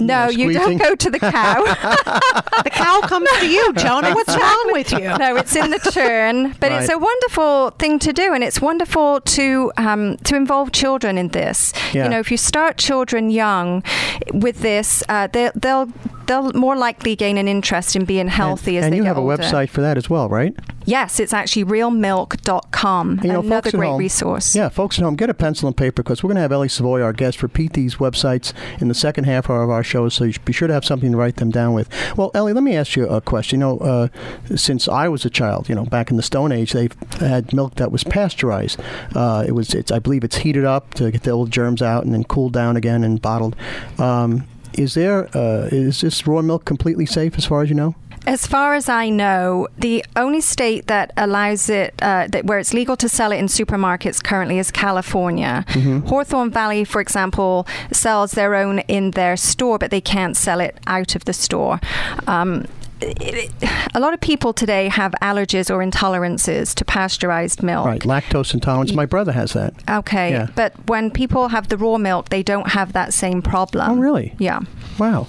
No, 0.00 0.24
know, 0.24 0.30
you 0.30 0.52
don't 0.52 0.78
go 0.78 0.96
to 0.96 1.10
the 1.10 1.20
cow. 1.20 1.62
The 2.64 2.70
cow 2.70 3.00
comes 3.02 3.28
to 3.38 3.46
you, 3.48 3.72
Jonah. 3.74 4.12
What's 4.12 4.34
wrong 4.34 4.68
with 4.72 4.90
you? 4.90 5.16
no, 5.18 5.36
it's 5.36 5.54
in 5.54 5.70
the 5.70 5.78
churn, 5.92 6.56
but 6.58 6.72
it's 6.72 6.90
a 6.90 6.98
wonderful 6.98 7.70
thing 7.78 8.00
to 8.00 8.12
do, 8.12 8.32
and 8.32 8.42
it's 8.42 8.60
wonderful 8.60 9.20
to 9.20 9.70
um, 9.76 10.16
to 10.24 10.34
involve 10.34 10.72
children 10.72 11.16
in 11.18 11.28
this. 11.28 11.72
Yeah. 11.92 12.04
You 12.04 12.10
know, 12.10 12.18
if 12.18 12.30
you 12.30 12.38
start 12.38 12.78
children 12.78 13.30
young 13.30 13.84
with 14.32 14.62
this, 14.62 15.04
uh, 15.08 15.28
they, 15.28 15.52
they'll 15.54 15.92
they'll 16.26 16.52
more 16.52 16.76
likely 16.76 17.16
gain 17.16 17.38
an 17.38 17.48
interest 17.48 17.96
in 17.96 18.04
being 18.04 18.28
healthy 18.28 18.76
and, 18.76 18.78
as 18.78 18.84
and 18.84 18.92
they 18.92 18.96
you 18.98 19.02
get 19.02 19.08
have 19.08 19.16
a 19.16 19.20
website 19.20 19.68
for 19.70 19.80
that 19.80 19.96
as 19.96 20.08
well, 20.10 20.28
right? 20.28 20.54
Yes, 20.84 21.18
it's 21.18 21.32
actually 21.32 21.64
realmilk.com. 21.64 23.20
You 23.22 23.32
know, 23.32 23.40
Another 23.40 23.70
great 23.70 23.88
home- 23.88 23.98
resource. 23.98 24.54
Yeah, 24.54 24.68
folks 24.68 24.98
at 24.98 25.04
home, 25.04 25.16
get 25.16 25.30
a 25.30 25.34
pencil 25.34 25.66
and 25.66 25.76
paper 25.76 26.02
because 26.02 26.22
we're 26.22 26.28
going 26.28 26.36
to 26.36 26.42
have 26.42 26.52
Ellie 26.52 26.68
Savoy, 26.68 27.02
our 27.02 27.12
guest, 27.12 27.42
repeat 27.42 27.72
these 27.72 27.96
websites 27.96 28.52
in 28.80 28.88
the 28.88 28.94
second 28.94 29.24
half 29.24 29.46
of 29.50 29.70
our 29.70 29.82
show, 29.82 30.08
so 30.08 30.24
you 30.24 30.32
should 30.32 30.44
be 30.44 30.52
sure 30.52 30.68
to 30.68 30.74
have 30.74 30.84
something 30.84 31.10
to 31.12 31.16
write 31.16 31.36
them 31.36 31.50
down 31.50 31.72
with. 31.74 31.88
Well, 32.16 32.30
Ellie, 32.34 32.52
let 32.52 32.62
me 32.62 32.76
ask 32.76 32.94
you 32.96 33.08
a 33.08 33.20
question. 33.20 33.60
You 33.60 33.66
know, 33.66 33.78
uh, 33.78 34.08
since 34.56 34.86
I 34.88 35.08
was 35.08 35.24
a 35.24 35.30
child, 35.30 35.68
you 35.68 35.74
know, 35.74 35.84
back 35.86 36.10
in 36.10 36.16
the 36.16 36.22
Stone 36.22 36.52
Age, 36.52 36.72
they 36.72 36.88
had 37.18 37.52
milk 37.52 37.76
that 37.76 37.90
was 37.90 38.04
pasteurized. 38.04 38.80
Uh, 39.14 39.44
it 39.46 39.52
was, 39.52 39.74
it's, 39.74 39.90
I 39.90 39.98
believe, 39.98 40.24
it's 40.24 40.36
heated 40.38 40.64
up 40.64 40.94
to 40.94 41.10
get 41.10 41.22
the 41.22 41.30
old 41.30 41.50
germs 41.50 41.82
out 41.82 42.04
and 42.04 42.12
then 42.12 42.24
cooled 42.24 42.52
down 42.52 42.76
again 42.76 43.02
and 43.02 43.20
bottled. 43.20 43.56
Um, 43.98 44.46
is 44.76 44.94
there 44.94 45.28
uh, 45.36 45.68
is 45.72 46.00
this 46.00 46.26
raw 46.26 46.42
milk 46.42 46.64
completely 46.64 47.06
safe 47.06 47.36
as 47.36 47.46
far 47.46 47.62
as 47.62 47.68
you 47.68 47.74
know? 47.74 47.94
As 48.26 48.44
far 48.44 48.74
as 48.74 48.88
I 48.88 49.08
know, 49.08 49.68
the 49.78 50.04
only 50.16 50.40
state 50.40 50.88
that 50.88 51.12
allows 51.16 51.68
it, 51.68 51.94
uh, 52.02 52.26
that 52.26 52.44
where 52.44 52.58
it's 52.58 52.74
legal 52.74 52.96
to 52.96 53.08
sell 53.08 53.30
it 53.30 53.36
in 53.36 53.46
supermarkets 53.46 54.20
currently 54.22 54.58
is 54.58 54.72
California. 54.72 55.64
Hawthorne 56.06 56.50
Valley, 56.50 56.82
for 56.84 57.00
example, 57.00 57.68
sells 57.92 58.32
their 58.32 58.56
own 58.56 58.80
in 58.80 59.12
their 59.12 59.36
store, 59.36 59.78
but 59.78 59.92
they 59.92 60.00
can't 60.00 60.36
sell 60.36 60.58
it 60.58 60.76
out 60.88 61.14
of 61.14 61.24
the 61.24 61.32
store. 61.32 61.78
Um, 62.26 62.66
it, 63.00 63.52
a 63.94 64.00
lot 64.00 64.14
of 64.14 64.20
people 64.20 64.52
today 64.52 64.88
have 64.88 65.12
allergies 65.22 65.70
or 65.74 65.78
intolerances 65.84 66.74
to 66.74 66.84
pasteurized 66.84 67.62
milk. 67.62 67.86
Right, 67.86 68.00
lactose 68.02 68.54
intolerance. 68.54 68.92
My 68.92 69.06
brother 69.06 69.32
has 69.32 69.52
that. 69.52 69.74
Okay, 69.88 70.30
Yeah. 70.30 70.48
but 70.54 70.72
when 70.88 71.10
people 71.10 71.48
have 71.48 71.68
the 71.68 71.76
raw 71.76 71.98
milk, 71.98 72.28
they 72.30 72.42
don't 72.42 72.68
have 72.70 72.92
that 72.92 73.12
same 73.12 73.42
problem. 73.42 73.90
Oh, 73.90 73.96
really? 73.96 74.34
Yeah. 74.38 74.60
Wow. 74.98 75.26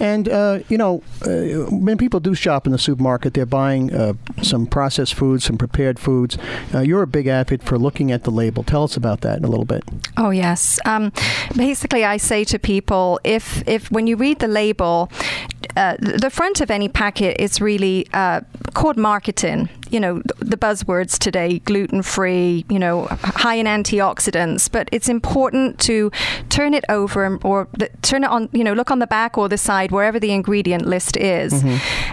And, 0.00 0.28
uh, 0.28 0.58
you 0.68 0.76
know, 0.76 1.02
uh, 1.24 1.70
when 1.70 1.96
people 1.96 2.18
do 2.20 2.34
shop 2.34 2.66
in 2.66 2.72
the 2.72 2.78
supermarket, 2.78 3.34
they're 3.34 3.46
buying 3.46 3.92
uh, 3.94 4.14
some 4.42 4.66
processed 4.66 5.14
foods, 5.14 5.44
some 5.44 5.56
prepared 5.56 5.98
foods. 6.00 6.36
Uh, 6.74 6.80
you're 6.80 7.02
a 7.02 7.06
big 7.06 7.26
advocate 7.28 7.62
for 7.62 7.78
looking 7.78 8.10
at 8.10 8.24
the 8.24 8.30
label. 8.30 8.64
Tell 8.64 8.82
us 8.84 8.96
about 8.96 9.20
that 9.20 9.38
in 9.38 9.44
a 9.44 9.48
little 9.48 9.64
bit. 9.64 9.84
Oh 10.16 10.30
yes. 10.30 10.80
Um, 10.84 11.12
basically, 11.56 12.04
I 12.04 12.16
say 12.16 12.44
to 12.44 12.58
people, 12.58 13.20
if 13.24 13.66
if 13.68 13.90
when 13.90 14.06
you 14.08 14.16
read 14.16 14.40
the 14.40 14.48
label, 14.48 15.10
uh, 15.76 15.96
the 15.98 16.30
front 16.30 16.60
of 16.60 16.70
any 16.70 16.88
packet 16.88 17.40
is 17.40 17.60
really 17.60 18.06
uh, 18.12 18.40
called 18.74 18.96
marketing. 18.96 19.68
You 19.90 20.00
know 20.00 20.22
the 20.38 20.56
buzzwords 20.56 21.18
today: 21.18 21.58
gluten 21.60 22.02
free. 22.02 22.64
You 22.70 22.78
know, 22.78 23.06
high 23.10 23.56
in 23.56 23.66
antioxidants. 23.66 24.70
But 24.70 24.88
it's 24.90 25.08
important 25.08 25.78
to 25.80 26.10
turn 26.48 26.72
it 26.72 26.84
over 26.88 27.38
or 27.44 27.68
turn 28.00 28.24
it 28.24 28.30
on. 28.30 28.48
You 28.52 28.64
know, 28.64 28.72
look 28.72 28.90
on 28.90 29.00
the 29.00 29.06
back 29.06 29.36
or 29.36 29.48
the 29.48 29.58
side 29.58 29.90
wherever 29.90 30.18
the 30.18 30.32
ingredient 30.32 30.86
list 30.86 31.16
is. 31.16 31.62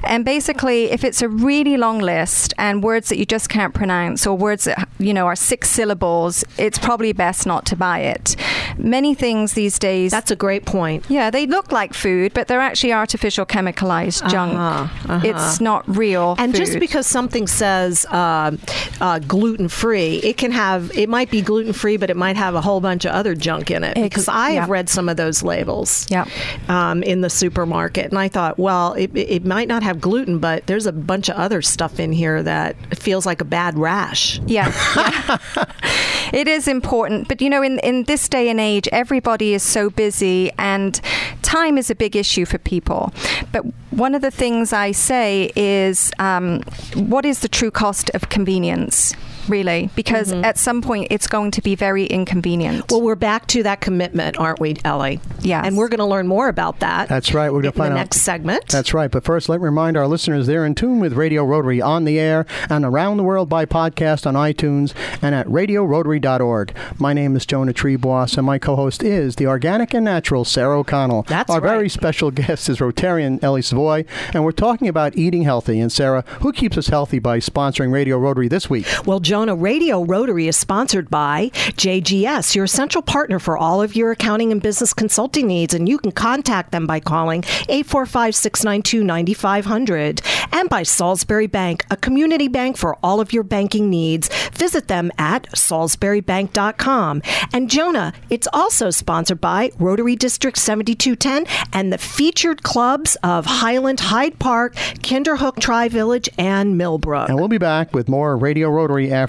And 0.03 0.25
basically, 0.25 0.91
if 0.91 1.03
it's 1.03 1.21
a 1.21 1.29
really 1.29 1.77
long 1.77 1.99
list 1.99 2.53
and 2.57 2.83
words 2.83 3.09
that 3.09 3.17
you 3.17 3.25
just 3.25 3.49
can't 3.49 3.73
pronounce 3.73 4.27
or 4.27 4.37
words 4.37 4.65
that 4.65 4.89
you 4.99 5.13
know 5.13 5.25
are 5.25 5.35
six 5.35 5.69
syllables, 5.69 6.43
it's 6.57 6.79
probably 6.79 7.13
best 7.13 7.45
not 7.45 7.65
to 7.67 7.75
buy 7.75 7.99
it. 7.99 8.35
Many 8.79 9.13
things 9.13 9.53
these 9.53 9.77
days. 9.77 10.11
That's 10.11 10.31
a 10.31 10.35
great 10.35 10.65
point. 10.65 11.05
yeah, 11.09 11.29
they 11.29 11.45
look 11.45 11.71
like 11.71 11.93
food, 11.93 12.33
but 12.33 12.47
they're 12.47 12.59
actually 12.59 12.93
artificial 12.93 13.45
chemicalized 13.45 14.29
junk. 14.29 14.53
Uh-huh, 14.53 15.13
uh-huh. 15.13 15.27
It's 15.27 15.59
not 15.61 15.87
real. 15.87 16.35
And 16.37 16.55
just 16.55 16.79
because 16.79 17.05
something 17.07 17.45
says 17.47 18.05
uh, 18.07 18.55
uh, 19.01 19.19
gluten 19.19 19.67
free, 19.67 20.15
it 20.17 20.37
can 20.37 20.51
have 20.51 20.91
it 20.97 21.09
might 21.09 21.29
be 21.29 21.41
gluten 21.41 21.73
free, 21.73 21.97
but 21.97 22.09
it 22.09 22.17
might 22.17 22.37
have 22.37 22.55
a 22.55 22.61
whole 22.61 22.79
bunch 22.81 23.05
of 23.05 23.11
other 23.11 23.35
junk 23.35 23.69
in 23.71 23.83
it. 23.83 23.95
Because 23.95 24.27
I 24.27 24.51
have 24.51 24.67
yeah. 24.67 24.73
read 24.73 24.89
some 24.89 25.09
of 25.09 25.17
those 25.17 25.43
labels, 25.43 26.07
Yeah. 26.09 26.25
um, 26.67 27.03
in 27.03 27.21
the 27.21 27.29
supermarket, 27.29 28.05
and 28.07 28.17
I 28.17 28.27
thought, 28.27 28.57
well, 28.57 28.93
it, 28.93 29.11
it 29.15 29.45
might 29.45 29.67
not 29.67 29.83
have 29.83 29.99
gluten, 29.99 30.39
but 30.39 30.67
there's 30.67 30.85
a 30.85 30.91
bunch 30.91 31.29
of 31.29 31.35
other 31.35 31.61
stuff 31.61 31.99
in 31.99 32.11
here 32.11 32.41
that 32.43 32.75
feels 32.97 33.25
like 33.25 33.41
a 33.41 33.45
bad 33.45 33.77
rash. 33.77 34.39
Yeah, 34.45 34.71
yeah. 34.95 35.37
it 36.33 36.47
is 36.47 36.67
important. 36.67 37.27
But 37.27 37.41
you 37.41 37.49
know, 37.49 37.61
in 37.61 37.79
in 37.79 38.03
this 38.03 38.29
day 38.29 38.49
and 38.49 38.59
age, 38.59 38.87
everybody 38.91 39.53
is 39.53 39.63
so 39.63 39.89
busy, 39.89 40.51
and 40.57 40.99
time 41.41 41.77
is 41.77 41.89
a 41.89 41.95
big 41.95 42.15
issue 42.15 42.45
for 42.45 42.57
people. 42.57 43.13
But 43.51 43.63
one 43.91 44.15
of 44.15 44.21
the 44.21 44.31
things 44.31 44.73
I 44.73 44.91
say 44.91 45.51
is, 45.55 46.11
um, 46.19 46.61
what 46.95 47.25
is 47.25 47.39
the 47.39 47.49
true 47.49 47.71
cost 47.71 48.09
of 48.13 48.29
convenience? 48.29 49.13
Really, 49.49 49.89
because 49.95 50.31
mm-hmm. 50.31 50.45
at 50.45 50.57
some 50.57 50.81
point 50.81 51.07
it's 51.09 51.27
going 51.27 51.51
to 51.51 51.61
be 51.61 51.75
very 51.75 52.05
inconvenient. 52.05 52.91
Well, 52.91 53.01
we're 53.01 53.15
back 53.15 53.47
to 53.47 53.63
that 53.63 53.81
commitment, 53.81 54.37
aren't 54.37 54.59
we, 54.59 54.77
Ellie? 54.85 55.19
Yeah. 55.41 55.61
And 55.63 55.77
we're 55.77 55.87
going 55.87 55.99
to 55.99 56.05
learn 56.05 56.27
more 56.27 56.47
about 56.47 56.79
that. 56.79 57.09
That's 57.09 57.33
right. 57.33 57.51
We're 57.51 57.61
going 57.61 57.73
to 57.73 57.77
find 57.77 57.91
the 57.91 57.97
out. 57.97 58.03
next 58.03 58.21
segment. 58.21 58.67
That's 58.67 58.93
right. 58.93 59.09
But 59.09 59.23
first, 59.23 59.49
let 59.49 59.59
me 59.59 59.65
remind 59.65 59.97
our 59.97 60.07
listeners 60.07 60.47
they're 60.47 60.65
in 60.65 60.75
tune 60.75 60.99
with 60.99 61.13
Radio 61.13 61.43
Rotary 61.43 61.81
on 61.81 62.05
the 62.05 62.19
air 62.19 62.45
and 62.69 62.85
around 62.85 63.17
the 63.17 63.23
world 63.23 63.49
by 63.49 63.65
podcast 63.65 64.27
on 64.27 64.35
iTunes 64.35 64.93
and 65.21 65.33
at 65.33 65.47
radiorotary.org. 65.47 66.75
My 66.97 67.13
name 67.13 67.35
is 67.35 67.45
Jonah 67.45 67.73
Triebwasser, 67.73 68.37
and 68.37 68.45
my 68.45 68.59
co 68.59 68.75
host 68.75 69.03
is 69.03 69.35
the 69.35 69.47
organic 69.47 69.93
and 69.93 70.05
natural 70.05 70.45
Sarah 70.45 70.79
O'Connell. 70.79 71.23
That's 71.23 71.49
Our 71.49 71.59
right. 71.59 71.71
very 71.71 71.89
special 71.89 72.31
guest 72.31 72.69
is 72.69 72.79
Rotarian 72.79 73.43
Ellie 73.43 73.61
Savoy, 73.61 74.05
and 74.33 74.43
we're 74.43 74.51
talking 74.51 74.87
about 74.87 75.17
eating 75.17 75.43
healthy. 75.43 75.79
And 75.79 75.91
Sarah, 75.91 76.23
who 76.41 76.51
keeps 76.51 76.77
us 76.77 76.87
healthy 76.87 77.19
by 77.19 77.39
sponsoring 77.39 77.91
Radio 77.91 78.17
Rotary 78.17 78.47
this 78.47 78.69
week? 78.69 78.85
Well, 79.05 79.19
Jonah, 79.39 79.55
Radio 79.55 80.03
Rotary 80.03 80.49
is 80.49 80.57
sponsored 80.57 81.09
by 81.09 81.49
JGS, 81.53 82.55
your 82.55 82.65
essential 82.65 83.01
partner 83.01 83.39
for 83.39 83.57
all 83.57 83.81
of 83.81 83.95
your 83.95 84.11
accounting 84.11 84.51
and 84.51 84.61
business 84.61 84.93
consulting 84.93 85.47
needs, 85.47 85.73
and 85.73 85.87
you 85.87 85.97
can 85.97 86.11
contact 86.11 86.73
them 86.73 86.85
by 86.85 86.99
calling 86.99 87.45
845 87.69 88.35
692 88.35 89.01
9500. 89.01 90.21
And 90.51 90.67
by 90.67 90.83
Salisbury 90.83 91.47
Bank, 91.47 91.85
a 91.89 91.95
community 91.95 92.49
bank 92.49 92.75
for 92.75 92.97
all 93.01 93.21
of 93.21 93.31
your 93.31 93.43
banking 93.43 93.89
needs. 93.89 94.29
Visit 94.49 94.89
them 94.89 95.09
at 95.17 95.43
salisburybank.com. 95.51 97.21
And 97.53 97.69
Jonah, 97.69 98.13
it's 98.29 98.47
also 98.51 98.89
sponsored 98.89 99.39
by 99.39 99.71
Rotary 99.79 100.17
District 100.17 100.57
7210 100.57 101.45
and 101.71 101.93
the 101.93 101.97
featured 101.97 102.63
clubs 102.63 103.15
of 103.23 103.45
Highland 103.45 104.01
Hyde 104.01 104.37
Park, 104.39 104.75
Kinderhook 104.75 105.59
Tri 105.59 105.87
Village, 105.87 106.29
and 106.37 106.77
Millbrook. 106.77 107.29
And 107.29 107.37
we'll 107.37 107.47
be 107.47 107.57
back 107.57 107.93
with 107.93 108.09
more 108.09 108.35
Radio 108.35 108.69
Rotary 108.69 109.13
after 109.13 109.28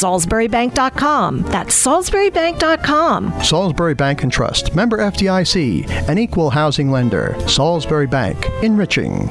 salisburybank.com. 0.00 1.42
That's 1.42 1.86
salisburybank.com. 1.86 3.42
Salisbury 3.42 3.94
Bank 3.94 4.22
and 4.22 4.32
Trust, 4.32 4.74
member 4.74 4.98
FDIC, 4.98 6.08
an 6.08 6.18
equal 6.18 6.50
housing 6.50 6.90
lender. 6.90 7.36
Salisbury 7.46 8.06
Bank, 8.06 8.46
enriching. 8.62 9.28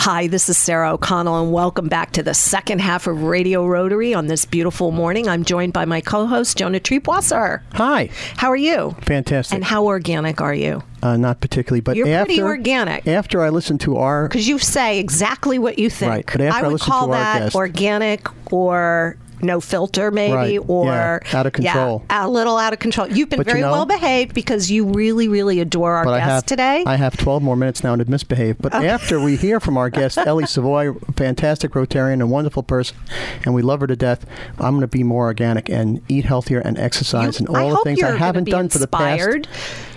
Hi, 0.00 0.26
this 0.26 0.48
is 0.48 0.56
Sarah 0.56 0.92
O'Connell, 0.94 1.42
and 1.42 1.52
welcome 1.52 1.88
back 1.88 2.12
to 2.12 2.22
the 2.22 2.32
second 2.32 2.80
half 2.80 3.06
of 3.06 3.24
Radio 3.24 3.66
Rotary 3.66 4.14
on 4.14 4.28
this 4.28 4.44
beautiful 4.44 4.90
morning. 4.90 5.28
I'm 5.28 5.44
joined 5.44 5.72
by 5.72 5.84
my 5.84 6.00
co 6.00 6.26
host, 6.26 6.56
Jonah 6.56 6.80
Triebwasser. 6.80 7.62
Hi. 7.74 8.08
How 8.36 8.48
are 8.48 8.56
you? 8.56 8.94
Fantastic. 9.02 9.54
And 9.54 9.64
how 9.64 9.84
organic 9.86 10.40
are 10.40 10.54
you? 10.54 10.82
Uh, 11.02 11.16
not 11.16 11.40
particularly, 11.40 11.80
but 11.80 11.96
You're 11.96 12.08
after 12.08 12.26
pretty 12.26 12.42
organic. 12.42 13.06
after 13.06 13.42
I 13.42 13.48
listen 13.50 13.78
to 13.78 13.96
our 13.96 14.28
Because 14.28 14.48
you 14.48 14.58
say 14.58 14.98
exactly 14.98 15.58
what 15.58 15.78
you 15.78 15.90
think. 15.90 16.10
Right, 16.10 16.26
but 16.26 16.40
after 16.40 16.64
I 16.64 16.68
would 16.68 16.80
call 16.80 17.08
that 17.08 17.38
guest- 17.40 17.54
organic 17.56 18.26
or 18.52 19.16
no 19.40 19.60
filter, 19.60 20.10
maybe, 20.10 20.58
Right, 20.58 20.64
or 20.66 20.86
yeah, 21.24 21.38
out 21.38 21.46
of 21.46 21.52
control. 21.52 22.04
Yeah, 22.10 22.26
a 22.26 22.28
little 22.28 22.56
out 22.56 22.72
of 22.72 22.80
control. 22.80 23.06
You've 23.06 23.28
been 23.30 23.36
But 23.36 23.46
you 23.46 23.52
very 23.52 23.60
know- 23.60 23.70
well 23.70 23.86
behaved 23.86 24.34
because 24.34 24.68
you 24.68 24.84
really, 24.86 25.28
really 25.28 25.60
adore 25.60 25.94
our 25.94 26.08
I 26.08 26.18
guest 26.18 26.28
have 26.28 26.46
today. 26.46 26.82
I 26.84 26.96
have 26.96 27.16
12 27.16 27.40
more 27.44 27.54
minutes 27.54 27.84
now 27.84 27.94
to 27.94 28.04
misbehave. 28.10 28.56
But 28.58 28.74
after 28.74 29.20
we 29.20 29.36
hear 29.36 29.60
from 29.60 29.76
our 29.76 29.90
guest 29.90 30.18
Ellie 30.26 30.46
Savoy, 30.46 30.92
fantastic 31.14 31.70
Rotarian 31.70 32.14
and 32.14 32.32
wonderful 32.32 32.64
person, 32.64 32.96
and 33.44 33.54
we 33.54 33.62
love 33.62 33.78
her 33.78 33.86
to 33.86 33.94
death, 33.94 34.26
I'm 34.58 34.72
going 34.72 34.80
to 34.80 34.88
be 34.88 35.04
more 35.04 35.26
organic 35.26 35.68
and 35.68 36.00
eat 36.08 36.24
healthier 36.24 36.58
and 36.58 36.76
exercise 36.76 37.38
You- 37.38 37.46
and 37.46 37.56
I 37.56 37.62
all 37.62 37.70
the 37.70 37.82
things 37.84 38.02
I 38.02 38.16
haven't 38.16 38.48
done 38.50 38.68
for 38.68 38.78
the 38.78 38.88
past. 38.88 39.46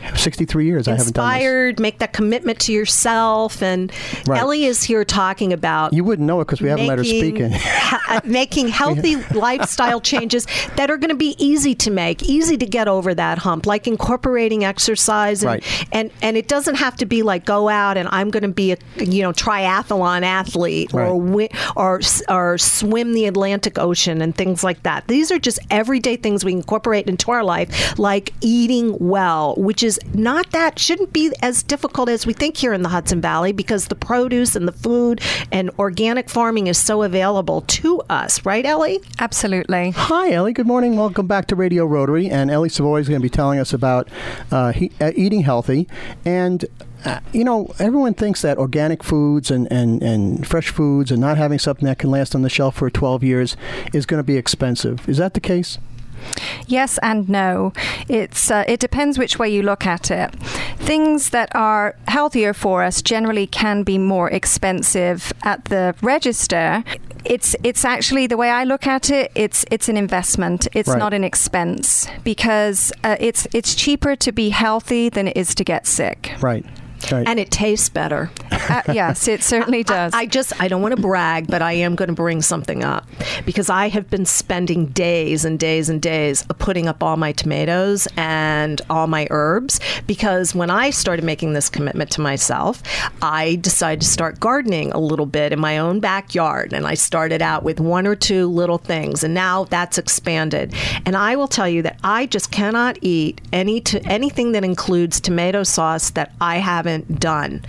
Inspired 0.02 0.18
63 0.20 0.66
years. 0.66 0.88
I 0.88 0.92
haven't 0.92 1.08
inspired, 1.08 1.80
make 1.80 2.00
that 2.00 2.14
commitment 2.14 2.60
to 2.62 2.74
yourself. 2.74 3.62
And 3.62 3.92
Right. 4.28 4.40
Ellie 4.40 4.66
is 4.66 4.84
here 4.84 5.04
talking 5.06 5.54
about 5.54 5.94
You 5.94 6.04
wouldn't 6.04 6.28
know 6.28 6.42
it 6.42 6.46
because 6.46 6.62
we 6.62 6.70
haven't 6.70 6.88
let 6.88 6.98
her 6.98 7.04
speak. 7.04 7.22
Uh, 7.32 7.40
making- 7.40 7.44
in. 7.46 7.52
ha- 7.54 8.22
making 8.26 8.68
healthy 8.82 9.16
lifestyle 9.34 10.02
changes 10.02 10.46
that 10.76 10.90
are 10.92 10.98
going 10.98 11.10
to 11.10 11.16
be 11.16 11.36
easy 11.44 11.74
to 11.76 11.92
make, 11.92 12.24
easy 12.24 12.58
to 12.58 12.66
get 12.66 12.88
over 12.88 13.14
that 13.14 13.38
hump, 13.40 13.66
like 13.66 13.88
incorporating 13.88 14.64
exercise, 14.64 15.44
and 15.44 15.48
Right. 15.52 15.88
and, 15.92 16.12
and 16.22 16.38
it 16.38 16.48
doesn't 16.48 16.76
have 16.76 16.96
to 16.98 17.06
be 17.06 17.24
like 17.24 17.46
go 17.46 17.70
out 17.70 17.98
and 17.98 18.08
I'm 18.12 18.30
going 18.30 18.44
to 18.44 18.50
be 18.50 18.72
a 18.74 18.78
you 19.04 19.22
know 19.22 19.32
triathlon 19.32 20.24
athlete 20.24 20.94
or 20.94 21.06
wi- 21.20 21.50
or 21.76 22.02
or 22.30 22.58
swim 22.58 23.14
the 23.14 23.26
Atlantic 23.26 23.78
Ocean 23.80 24.22
and 24.22 24.36
things 24.36 24.64
like 24.64 24.84
that. 24.84 25.08
These 25.08 25.32
are 25.32 25.40
just 25.40 25.60
everyday 25.70 26.16
things 26.16 26.44
we 26.46 26.52
incorporate 26.54 27.08
into 27.08 27.32
our 27.32 27.44
life, 27.44 27.98
like 28.00 28.34
eating 28.42 28.98
well, 29.00 29.56
which 29.58 29.84
is 29.84 29.91
not 30.14 30.52
that 30.52 30.80
shouldn't 30.80 31.14
be 31.14 31.32
as 31.42 31.64
difficult 31.64 32.10
as 32.10 32.26
we 32.26 32.34
think 32.34 32.58
here 32.58 32.74
in 32.74 32.82
the 32.82 32.90
Hudson 32.90 33.22
Valley 33.22 33.52
because 33.52 33.88
the 33.88 33.96
produce 33.96 34.56
and 34.56 34.68
the 34.68 34.72
food 34.72 35.22
and 35.52 35.70
organic 35.80 36.30
farming 36.30 36.68
is 36.68 36.78
so 36.78 37.04
available 37.04 37.62
to 37.62 38.02
us, 38.10 38.46
right, 38.46 38.66
Ellie? 38.66 39.00
Absolutely. 39.20 39.92
Hi, 39.92 40.32
Ellie. 40.32 40.54
Good 40.54 40.68
morning. 40.68 40.96
Welcome 40.98 41.28
back 41.28 41.48
to 41.48 41.56
Radio 41.56 41.86
Rotary. 41.86 42.30
And 42.30 42.52
Ellie 42.52 42.70
Savoy 42.70 43.00
is 43.00 43.08
going 43.08 43.20
to 43.20 43.24
be 43.24 43.30
telling 43.30 43.60
us 43.60 43.74
about 43.74 44.10
uh, 44.52 44.72
he, 44.72 44.92
uh, 45.00 45.12
eating 45.16 45.42
healthy. 45.42 45.88
And, 46.26 46.66
uh, 47.06 47.20
you 47.32 47.44
know, 47.44 47.74
everyone 47.80 48.14
thinks 48.14 48.42
that 48.42 48.58
organic 48.58 49.04
foods 49.04 49.52
and, 49.52 49.72
and, 49.72 50.02
and 50.02 50.46
fresh 50.48 50.70
foods 50.70 51.12
and 51.12 51.20
not 51.20 51.38
having 51.38 51.60
something 51.60 51.86
that 51.86 52.00
can 52.00 52.12
last 52.12 52.36
on 52.36 52.42
the 52.42 52.50
shelf 52.50 52.76
for 52.76 52.90
12 52.90 53.24
years 53.24 53.58
is 53.94 54.06
going 54.06 54.20
to 54.20 54.24
be 54.24 54.38
expensive. 54.38 55.08
Is 55.08 55.18
that 55.18 55.34
the 55.34 55.40
case? 55.40 55.78
Yes 56.68 56.98
and 57.02 57.28
no. 57.30 57.74
It's 58.08 58.50
uh, 58.52 58.64
it 58.68 58.80
depends 58.80 59.18
which 59.18 59.38
way 59.40 59.50
you 59.50 59.62
look 59.64 59.86
at 59.86 60.10
it. 60.12 60.34
Things 60.78 61.30
that 61.30 61.56
are 61.56 61.96
healthier 62.08 62.54
for 62.54 62.84
us 62.84 63.02
generally 63.02 63.48
can 63.48 63.84
be 63.84 63.98
more 63.98 64.30
expensive 64.30 65.32
at 65.44 65.66
the 65.66 65.96
register. 66.02 66.84
It's 67.24 67.56
it's 67.64 67.86
actually 67.86 68.26
the 68.28 68.38
way 68.38 68.50
I 68.50 68.64
look 68.64 68.88
at 68.88 69.10
it. 69.12 69.32
It's 69.36 69.64
it's 69.72 69.90
an 69.90 69.98
investment. 69.98 70.68
It's 70.74 70.90
Right. 70.90 70.98
not 70.98 71.14
an 71.14 71.24
expense 71.24 72.08
because 72.24 72.92
uh, 73.04 73.16
it's 73.20 73.48
it's 73.54 73.76
cheaper 73.76 74.16
to 74.16 74.32
be 74.32 74.50
healthy 74.50 75.10
than 75.10 75.28
it 75.28 75.38
is 75.38 75.54
to 75.56 75.64
get 75.64 75.86
sick. 75.86 76.32
Right. 76.42 76.66
Right. 77.10 77.28
And 77.28 77.40
it 77.40 77.52
tastes 77.52 77.90
better. 77.90 78.30
Uh, 78.52 78.82
yes, 78.94 79.28
it 79.28 79.44
certainly 79.44 79.84
does. 79.84 80.14
I, 80.14 80.20
I 80.22 80.26
just 80.26 80.60
I 80.62 80.68
don't 80.68 80.82
want 80.82 80.96
to 80.96 81.02
brag, 81.02 81.48
but 81.48 81.62
I 81.62 81.74
am 81.74 81.96
going 81.96 82.10
to 82.10 82.16
bring 82.16 82.42
something 82.42 82.84
up 82.84 83.08
because 83.46 83.70
I 83.70 83.90
have 83.90 84.10
been 84.10 84.26
spending 84.26 84.88
days 84.88 85.46
and 85.46 85.60
days 85.60 85.90
and 85.90 86.02
days 86.02 86.44
putting 86.60 86.88
up 86.88 87.02
all 87.02 87.18
my 87.18 87.32
tomatoes 87.32 88.08
and 88.18 88.82
all 88.90 89.08
my 89.08 89.28
herbs 89.30 89.80
because 90.08 90.54
when 90.54 90.70
I 90.70 90.90
started 90.90 91.24
making 91.24 91.54
this 91.54 91.70
commitment 91.70 92.12
to 92.12 92.22
myself, 92.22 92.84
I 93.22 93.56
decided 93.56 94.02
to 94.02 94.08
start 94.08 94.40
gardening 94.40 94.92
a 94.92 95.00
little 95.00 95.26
bit 95.26 95.54
in 95.54 95.60
my 95.60 95.78
own 95.78 96.00
backyard 96.00 96.74
and 96.74 96.86
I 96.86 96.94
started 96.94 97.42
out 97.42 97.64
with 97.64 97.80
one 97.80 98.06
or 98.06 98.16
two 98.16 98.48
little 98.48 98.78
things 98.78 99.24
and 99.24 99.34
now 99.34 99.66
that's 99.66 99.98
expanded. 99.98 100.74
And 101.06 101.16
I 101.16 101.36
will 101.36 101.48
tell 101.48 101.70
you 101.70 101.82
that 101.84 102.00
I 102.04 102.26
just 102.26 102.52
cannot 102.52 102.98
eat 103.02 103.42
any 103.52 103.82
to 103.82 104.02
anything 104.06 104.52
that 104.52 104.64
includes 104.64 105.20
tomato 105.20 105.64
sauce 105.64 106.12
that 106.12 106.34
I 106.40 106.58
haven't 106.58 106.91
done 107.00 107.62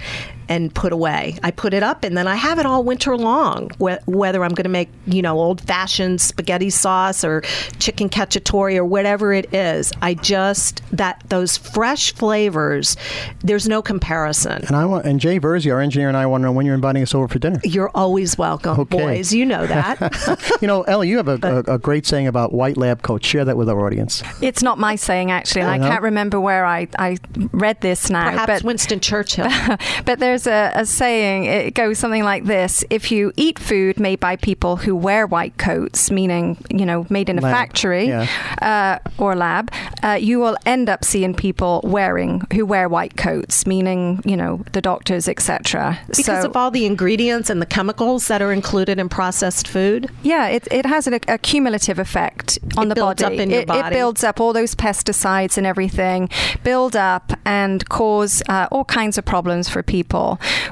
and 0.52 0.74
put 0.74 0.92
away. 0.92 1.38
I 1.42 1.50
put 1.50 1.72
it 1.72 1.82
up 1.82 2.04
and 2.04 2.14
then 2.14 2.26
I 2.28 2.34
have 2.34 2.58
it 2.58 2.66
all 2.66 2.84
winter 2.84 3.16
long. 3.16 3.70
Wh- 3.80 4.06
whether 4.06 4.44
I'm 4.44 4.52
going 4.52 4.64
to 4.64 4.68
make, 4.80 4.90
you 5.06 5.22
know, 5.22 5.40
old 5.40 5.62
fashioned 5.62 6.20
spaghetti 6.20 6.68
sauce 6.68 7.24
or 7.24 7.40
chicken 7.78 8.10
cacciatore 8.10 8.76
or 8.76 8.84
whatever 8.84 9.32
it 9.32 9.52
is, 9.54 9.92
I 10.02 10.12
just 10.12 10.82
that 10.92 11.22
those 11.30 11.56
fresh 11.56 12.14
flavors, 12.14 12.98
there's 13.40 13.66
no 13.66 13.80
comparison. 13.80 14.62
and 14.66 14.76
I 14.76 14.84
want 14.84 15.06
and 15.06 15.18
Jay 15.18 15.40
Verzi, 15.40 15.72
our 15.72 15.80
engineer, 15.80 16.08
and 16.08 16.16
I 16.18 16.26
want 16.26 16.42
to 16.42 16.46
know 16.46 16.52
when 16.52 16.66
you're 16.66 16.74
inviting 16.74 17.02
us 17.02 17.14
over 17.14 17.28
for 17.28 17.38
dinner. 17.38 17.60
You're 17.64 17.90
always 17.94 18.36
welcome, 18.36 18.78
Okay. 18.80 18.98
boys. 18.98 19.32
You 19.32 19.46
know 19.46 19.66
that. 19.66 20.58
you 20.60 20.68
know, 20.68 20.82
Ellie, 20.82 21.08
you 21.08 21.16
have 21.16 21.28
a, 21.28 21.38
a, 21.66 21.74
a 21.76 21.78
great 21.78 22.04
saying 22.04 22.26
about 22.26 22.52
white 22.52 22.76
lab 22.76 23.00
coats. 23.02 23.26
Share 23.26 23.46
that 23.46 23.56
with 23.56 23.70
our 23.70 23.86
audience. 23.86 24.22
it's 24.42 24.62
not 24.62 24.78
my 24.78 24.96
saying 24.96 25.30
actually, 25.30 25.62
and 25.62 25.70
I 25.70 25.78
Uh-huh. 25.78 25.88
can't 25.88 26.02
remember 26.02 26.38
where 26.38 26.66
I, 26.66 26.88
I 26.98 27.16
read 27.52 27.80
this 27.80 28.10
now. 28.10 28.30
Perhaps 28.30 28.46
but 28.60 28.62
Winston 28.64 29.00
Churchill. 29.00 29.48
but 30.04 30.18
there's 30.18 30.41
a, 30.46 30.72
a 30.74 30.86
saying, 30.86 31.44
it 31.44 31.74
goes 31.74 31.98
something 31.98 32.24
like 32.24 32.44
this 32.44 32.84
If 32.90 33.10
you 33.10 33.32
eat 33.36 33.58
food 33.58 33.98
made 34.00 34.20
by 34.20 34.36
people 34.36 34.76
who 34.76 34.94
wear 34.96 35.26
white 35.26 35.56
coats, 35.58 36.10
meaning, 36.10 36.56
you 36.70 36.84
know, 36.86 37.06
made 37.10 37.28
in 37.28 37.38
a 37.38 37.42
Lab, 37.42 37.52
factory 37.54 38.06
yeah. 38.08 38.26
uh, 38.62 38.98
or 39.22 39.34
lab, 39.36 39.70
uh, 40.02 40.18
you 40.20 40.38
will 40.38 40.56
end 40.66 40.88
up 40.88 41.04
seeing 41.04 41.34
people 41.34 41.80
wearing, 41.84 42.42
who 42.52 42.64
wear 42.66 42.88
white 42.88 43.16
coats, 43.16 43.66
meaning, 43.66 44.20
you 44.24 44.36
know, 44.36 44.62
the 44.72 44.80
doctors, 44.80 45.28
etc. 45.28 45.98
Because 46.08 46.42
so, 46.42 46.48
of 46.50 46.56
all 46.56 46.70
the 46.70 46.86
ingredients 46.86 47.48
and 47.50 47.60
the 47.62 47.66
chemicals 47.66 48.28
that 48.28 48.42
are 48.42 48.52
included 48.52 48.98
in 48.98 49.08
processed 49.08 49.66
food. 49.68 50.10
yeah, 50.22 50.48
it, 50.48 50.66
it 50.70 50.86
has 50.86 51.06
an, 51.06 51.14
a 51.28 51.38
cumulative 51.38 51.98
effect 51.98 52.58
on 52.76 52.86
It 52.86 52.88
the 52.90 52.94
builds 52.96 53.22
body. 53.22 53.36
up 53.36 53.40
in 53.40 53.50
your 53.50 53.60
it, 53.60 53.66
body. 53.68 53.88
it 53.88 53.98
builds 53.98 54.22
up 54.24 54.40
all 54.40 54.52
those 54.52 54.74
pesticides 54.74 55.56
and 55.58 55.66
everything, 55.66 56.28
build 56.62 56.94
up 56.96 57.32
and 57.44 57.88
cause 57.88 58.42
uh, 58.48 58.66
all 58.70 58.84
kinds 58.84 59.18
of 59.18 59.24
problems 59.24 59.68
for 59.68 59.82
people. 59.82 60.21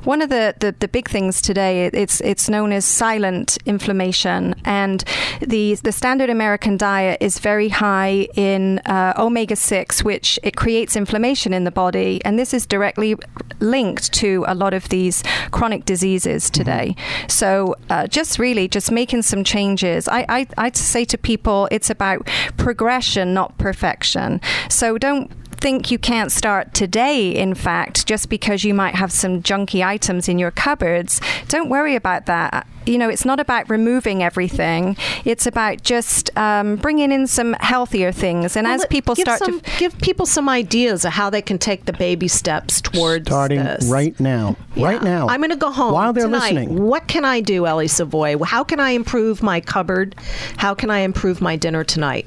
One 0.05 0.23
of 0.23 0.29
the, 0.31 0.55
the, 0.61 0.75
the 0.79 0.89
big 0.89 1.09
things 1.09 1.41
today, 1.43 1.87
it- 1.87 1.95
it's 1.95 2.21
it's 2.23 2.49
known 2.49 2.73
as 2.73 2.85
silent 2.85 3.59
inflammation, 3.67 4.55
and 4.65 5.05
the 5.41 5.75
the 5.83 5.93
standard 5.93 6.31
American 6.31 6.77
diet 6.77 7.19
is 7.21 7.39
very 7.41 7.69
high 7.69 8.29
in 8.37 8.79
uh, 8.87 9.13
omega 9.27 9.57
six, 9.57 10.03
which 10.05 10.39
it 10.43 10.55
creates 10.57 10.97
inflammation 10.97 11.53
in 11.55 11.65
the 11.65 11.71
body, 11.85 12.21
and 12.25 12.39
this 12.39 12.55
is 12.55 12.67
directly 12.67 13.15
linked 13.61 14.13
to 14.23 14.45
a 14.49 14.55
lot 14.55 14.73
of 14.75 14.89
these 14.89 15.23
chronic 15.51 15.85
diseases 15.85 16.51
today. 16.51 16.95
So 17.29 17.75
uh, 17.91 18.07
just 18.07 18.39
really 18.39 18.69
just 18.69 18.91
making 18.91 19.23
some 19.23 19.45
changes. 19.45 20.09
I, 20.09 20.25
I 20.29 20.47
I'd 20.65 20.77
say 20.77 21.05
to 21.07 21.19
people, 21.19 21.69
it's 21.71 21.91
about 21.91 22.27
progression, 22.57 23.35
not 23.35 23.51
perfection. 23.59 24.41
So 24.69 24.99
don't 24.99 25.31
think 25.61 25.90
you 25.90 25.99
can't 25.99 26.33
start 26.33 26.73
today, 26.75 27.31
in 27.35 27.55
fact, 27.55 28.07
just 28.07 28.29
because 28.29 28.64
you 28.64 28.75
might 28.75 28.94
have 28.94 29.12
some 29.12 29.42
junky 29.42 29.85
items 29.85 30.29
in 30.29 30.38
your 30.38 30.51
cupboards. 30.51 31.20
Don't 31.49 31.68
worry 31.68 31.94
about 31.94 32.27
that. 32.27 32.66
You 32.87 32.96
know, 32.96 33.09
it's 33.11 33.27
not 33.27 33.38
about 33.38 33.68
removing 33.68 34.23
everything. 34.23 34.96
It's 35.25 35.46
about 35.46 35.83
just 35.83 36.35
um, 36.37 36.77
bringing 36.77 37.12
in 37.12 37.27
some 37.27 37.53
healthier 37.61 38.11
things. 38.11 38.57
And 38.57 38.66
Well, 38.66 38.75
as 38.77 38.87
people 38.87 39.14
start 39.14 39.38
some, 39.38 39.61
to 39.61 39.70
give 39.79 39.96
people 39.99 40.25
some 40.25 40.49
ideas 40.49 41.05
of 41.05 41.12
how 41.12 41.29
they 41.29 41.42
can 41.42 41.59
take 41.59 41.85
the 41.85 41.92
baby 41.92 42.27
steps 42.27 42.81
towards 42.81 43.29
Starting 43.29 43.62
this. 43.62 43.85
right 43.87 44.18
now. 44.18 44.57
Right 44.77 45.03
now. 45.03 45.29
I'm 45.29 45.40
going 45.40 45.51
to 45.51 45.57
go 45.57 45.70
home 45.70 45.92
While 45.92 46.14
they're 46.14 46.25
tonight. 46.25 46.55
listening. 46.55 46.83
What 46.83 47.07
can 47.07 47.25
I 47.25 47.40
do, 47.40 47.66
Ellie 47.66 47.87
Savoy? 47.87 48.38
How 48.38 48.64
can 48.64 48.81
I 48.81 48.90
improve 48.90 49.42
my 49.42 49.61
cupboard? 49.61 50.16
How 50.57 50.75
can 50.75 50.90
I 50.90 51.01
improve 51.01 51.40
my 51.42 51.57
dinner 51.57 51.85
tonight? 51.85 52.27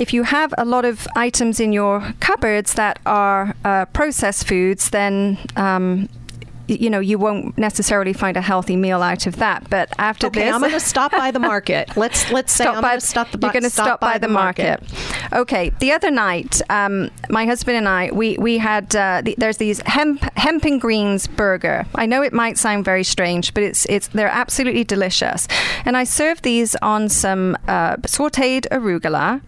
If 0.00 0.14
you 0.14 0.22
have 0.22 0.54
a 0.56 0.64
lot 0.64 0.86
of 0.86 1.06
items 1.14 1.60
in 1.60 1.74
your 1.74 2.14
cupboards 2.20 2.72
that 2.72 2.98
are 3.04 3.54
uh, 3.66 3.84
processed 3.84 4.48
foods, 4.48 4.88
then 4.90 5.38
um, 5.56 6.08
you 6.76 6.90
know 6.90 7.00
you 7.00 7.18
won't 7.18 7.56
necessarily 7.58 8.12
find 8.12 8.36
a 8.36 8.40
healthy 8.40 8.76
meal 8.76 9.02
out 9.02 9.26
of 9.26 9.36
that. 9.36 9.68
But 9.70 9.92
after 9.98 10.28
Okay, 10.28 10.44
this, 10.44 10.54
I'm 10.54 10.60
going 10.60 10.72
to 10.72 10.80
stop 10.80 11.12
by 11.12 11.30
the 11.30 11.38
market. 11.38 11.90
Let's 11.96 12.30
let's 12.30 12.52
say 12.52 12.64
stop 12.64 12.76
I'm 12.76 12.82
by, 12.82 12.98
stop 12.98 13.30
the 13.30 13.38
you're 13.38 13.52
going 13.52 13.62
to 13.62 13.70
stop, 13.70 14.00
by, 14.00 14.18
the 14.18 14.28
market. 14.28 14.82
Okay. 15.32 15.70
The 15.80 15.92
other 15.92 16.10
night, 16.10 16.60
um, 16.70 17.10
my 17.28 17.44
husband 17.46 17.76
and 17.76 17.88
I, 17.88 18.10
we 18.12 18.36
we 18.38 18.58
had 18.58 18.94
uh, 18.94 19.22
the, 19.24 19.34
there's 19.38 19.56
these 19.56 19.80
hemp 19.86 20.22
hemp 20.36 20.64
and 20.64 20.80
greens 20.80 21.26
burger. 21.26 21.86
I 21.94 22.06
know 22.06 22.22
it 22.22 22.32
might 22.32 22.58
sound 22.58 22.84
very 22.84 23.04
strange, 23.04 23.54
but 23.54 23.62
it's 23.62 23.86
it's 23.86 24.08
they're 24.08 24.28
absolutely 24.28 24.84
delicious. 24.84 25.48
And 25.84 25.96
I 25.96 26.04
served 26.04 26.42
these 26.44 26.76
on 26.76 27.08
some 27.08 27.56
uh, 27.68 27.96
sautéed 27.98 28.66
arugula, 28.70 29.40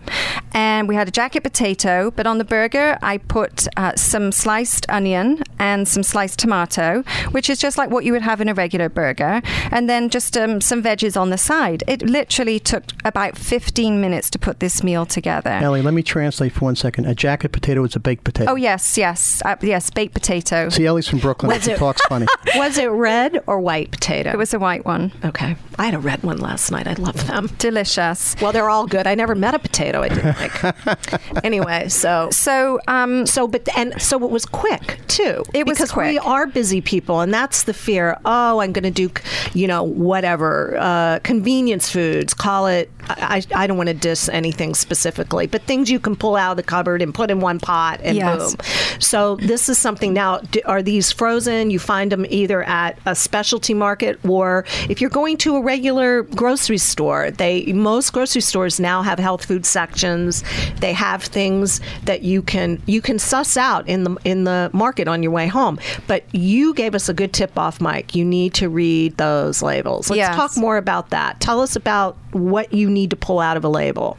and 0.53 0.89
we 0.89 0.95
had 0.95 1.09
a 1.09 1.11
jacket 1.11 1.43
potato. 1.43 2.11
But 2.11 2.27
on 2.27 2.39
the 2.39 2.45
burger, 2.45 2.99
I 3.03 3.19
put 3.19 3.67
uh, 3.77 3.97
some 3.97 4.33
sliced 4.33 4.87
onion 4.89 5.43
and 5.59 5.87
some 5.87 6.03
sliced 6.03 6.39
tomato, 6.39 7.05
which 7.33 7.49
is 7.51 7.59
just 7.59 7.79
like 7.79 7.91
what 7.91 8.05
you 8.05 8.13
would 8.13 8.23
have 8.23 8.41
in 8.41 8.49
a 8.49 8.55
regular 8.55 8.89
burger, 8.89 9.43
and 9.71 9.89
then 9.89 10.09
just 10.09 10.37
um, 10.37 10.61
some 10.61 10.83
veggies 10.83 11.21
on 11.21 11.31
the 11.31 11.39
side. 11.39 11.83
It 11.87 12.03
literally 12.03 12.59
took 12.59 12.85
about 13.05 13.37
15 13.37 14.01
minutes 14.01 14.31
to 14.31 14.39
put 14.39 14.61
this 14.61 14.83
meal 14.83 15.07
together. 15.07 15.51
Ellie, 15.51 15.83
let 15.83 15.95
me 15.95 16.03
translate 16.03 16.53
for 16.53 16.65
one 16.67 16.77
second. 16.77 17.07
A 17.07 17.15
jacket 17.15 17.51
potato 17.53 17.85
is 17.85 17.97
a 17.97 18.01
baked 18.01 18.25
potato. 18.25 18.51
Oh 18.53 18.57
yes, 18.57 18.97
yes, 18.99 19.43
uh, 19.45 19.57
yes, 19.63 19.91
baked 19.91 20.15
potato. 20.15 20.69
See, 20.69 20.87
Ellie's 20.87 21.09
from 21.09 21.19
Brooklyn. 21.21 21.51
Was 21.53 21.65
She 21.65 21.73
it- 21.73 21.79
talks 21.79 22.03
funny. 22.07 22.27
Was 22.57 22.79
it 22.79 22.87
red 22.87 23.43
or 23.47 23.61
white 23.61 23.91
potato? 23.91 24.31
It 24.31 24.39
was 24.39 24.53
a 24.55 24.59
white 24.59 24.85
one. 24.85 25.13
okay. 25.25 25.57
I 25.79 25.87
had 25.87 25.95
a 25.95 25.99
red 25.99 26.23
one 26.23 26.37
last 26.39 26.71
night. 26.71 26.87
I 26.87 26.93
love 26.95 27.27
them. 27.27 27.49
Delicious. 27.59 28.37
Well, 28.43 28.53
they're 28.53 28.69
all 28.69 28.87
good. 28.87 29.07
I 29.07 29.15
never 29.15 29.35
met 29.35 29.55
a 29.55 29.59
potato 29.59 30.03
I 30.03 30.09
didn't 30.11 30.37
like. 30.39 31.45
anyway, 31.45 31.89
so 31.89 32.29
So, 32.31 32.79
um, 32.89 33.27
so 33.27 33.49
but 33.49 33.67
and 33.77 34.01
so 34.01 34.23
it 34.25 34.31
was 34.31 34.45
quick 34.45 34.99
too. 35.09 35.43
It 35.55 35.67
was 35.67 35.79
quick. 35.79 35.89
because 35.91 35.97
we 35.97 36.19
are 36.19 36.47
busy 36.47 36.81
people, 36.81 37.02
and 37.09 37.33
that's 37.33 37.65
the 37.65 37.75
fear. 37.75 38.19
Oh, 38.25 38.61
I'm 38.61 38.73
going 38.73 38.85
to 38.85 38.91
do, 38.91 39.11
you 39.55 39.67
know, 39.67 39.83
whatever 39.83 40.77
uh, 40.79 41.19
convenience 41.21 41.91
foods. 41.91 42.35
Call 42.35 42.67
it 42.67 42.91
I, 43.19 43.43
I 43.55 43.67
don't 43.67 43.77
want 43.77 43.89
to 43.89 43.95
diss 43.95 44.29
anything 44.29 44.75
specifically, 44.75 45.47
but 45.47 45.63
things 45.63 45.91
you 45.91 45.99
can 46.01 46.17
pull 46.17 46.37
out 46.37 46.53
of 46.53 46.57
the 46.57 46.63
cupboard 46.63 47.03
and 47.03 47.15
put 47.15 47.31
in 47.31 47.41
one 47.41 47.59
pot 47.61 48.01
and 48.03 48.17
Yes. 48.17 48.55
boom. 48.55 48.67
So 49.01 49.37
this 49.37 49.69
is 49.69 49.79
something 49.79 50.13
now. 50.13 50.41
Are 50.67 50.83
these 50.83 51.11
frozen? 51.13 51.71
You 51.71 51.79
find 51.79 52.13
them 52.13 52.27
either 52.29 52.63
at 52.65 52.99
a 53.07 53.15
specialty 53.15 53.75
market 53.75 54.19
or 54.29 54.65
if 54.89 55.01
you're 55.01 55.11
going 55.11 55.37
to 55.39 55.57
a 55.57 55.63
regular 55.63 56.23
grocery 56.23 56.79
store. 56.79 57.31
They 57.31 57.73
most 57.73 58.13
grocery 58.13 58.43
stores 58.43 58.79
now 58.81 59.03
have 59.03 59.19
health 59.19 59.45
food 59.45 59.67
sections. 59.67 60.45
They 60.81 60.93
have 60.93 61.23
things 61.23 61.81
that 62.05 62.23
you 62.23 62.43
can 62.43 62.83
you 62.87 63.01
can 63.01 63.19
suss 63.19 63.57
out 63.57 63.89
in 63.89 64.05
the 64.05 64.17
in 64.25 64.45
the 64.45 64.71
market 64.73 65.09
on 65.09 65.23
your 65.23 65.33
way 65.33 65.47
home. 65.47 65.79
But 66.07 66.25
you 66.33 66.75
gave 66.75 66.95
us 66.95 67.09
a 67.09 67.15
good 67.15 67.33
tip 67.33 67.59
off, 67.59 67.81
Mike. 67.81 68.15
You 68.15 68.25
need 68.25 68.55
to 68.55 68.69
read 68.69 69.17
those 69.17 69.63
labels. 69.63 70.11
Let's 70.11 70.19
Yes. 70.19 70.37
talk 70.37 70.57
more 70.57 70.77
about 70.77 71.11
that. 71.11 71.41
Tell 71.41 71.61
us 71.61 71.77
about 71.77 72.17
what 72.33 72.73
you 72.73 72.91
need 72.91 73.11
to 73.11 73.17
pull 73.17 73.41
out 73.41 73.57
of 73.57 73.65
a 73.65 73.69
label. 73.69 74.17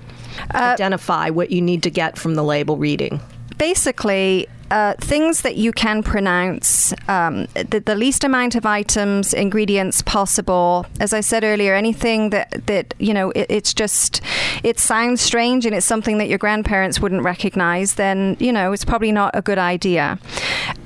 Uh, 0.54 0.58
Identify 0.58 1.30
what 1.30 1.52
you 1.52 1.62
need 1.62 1.84
to 1.84 1.90
get 1.92 2.18
from 2.18 2.36
the 2.36 2.44
label 2.44 2.78
reading. 2.78 3.20
basically 3.58 4.48
uh, 4.74 4.96
things 5.00 5.42
that 5.42 5.56
you 5.56 5.72
can 5.72 6.02
pronounce, 6.02 6.96
um, 7.08 7.46
the, 7.54 7.80
the 7.86 7.94
least 7.94 8.24
amount 8.24 8.56
of 8.56 8.66
items, 8.66 9.32
ingredients 9.32 10.02
possible. 10.02 10.88
As 11.00 11.14
I 11.14 11.22
said 11.22 11.44
earlier, 11.44 11.76
anything 11.76 12.32
that, 12.32 12.66
that 12.66 12.96
you 12.98 13.14
know, 13.14 13.30
it, 13.32 13.46
it's 13.50 13.72
just, 13.72 14.20
it 14.64 14.80
sounds 14.80 15.22
strange 15.22 15.68
and 15.68 15.76
it's 15.76 15.86
something 15.86 16.18
that 16.18 16.28
your 16.28 16.40
grandparents 16.40 17.00
wouldn't 17.00 17.22
recognize, 17.22 17.94
then, 17.94 18.36
you 18.40 18.52
know, 18.52 18.72
it's 18.74 18.84
probably 18.84 19.12
not 19.12 19.30
a 19.36 19.44
good 19.44 19.60
idea. 19.60 20.18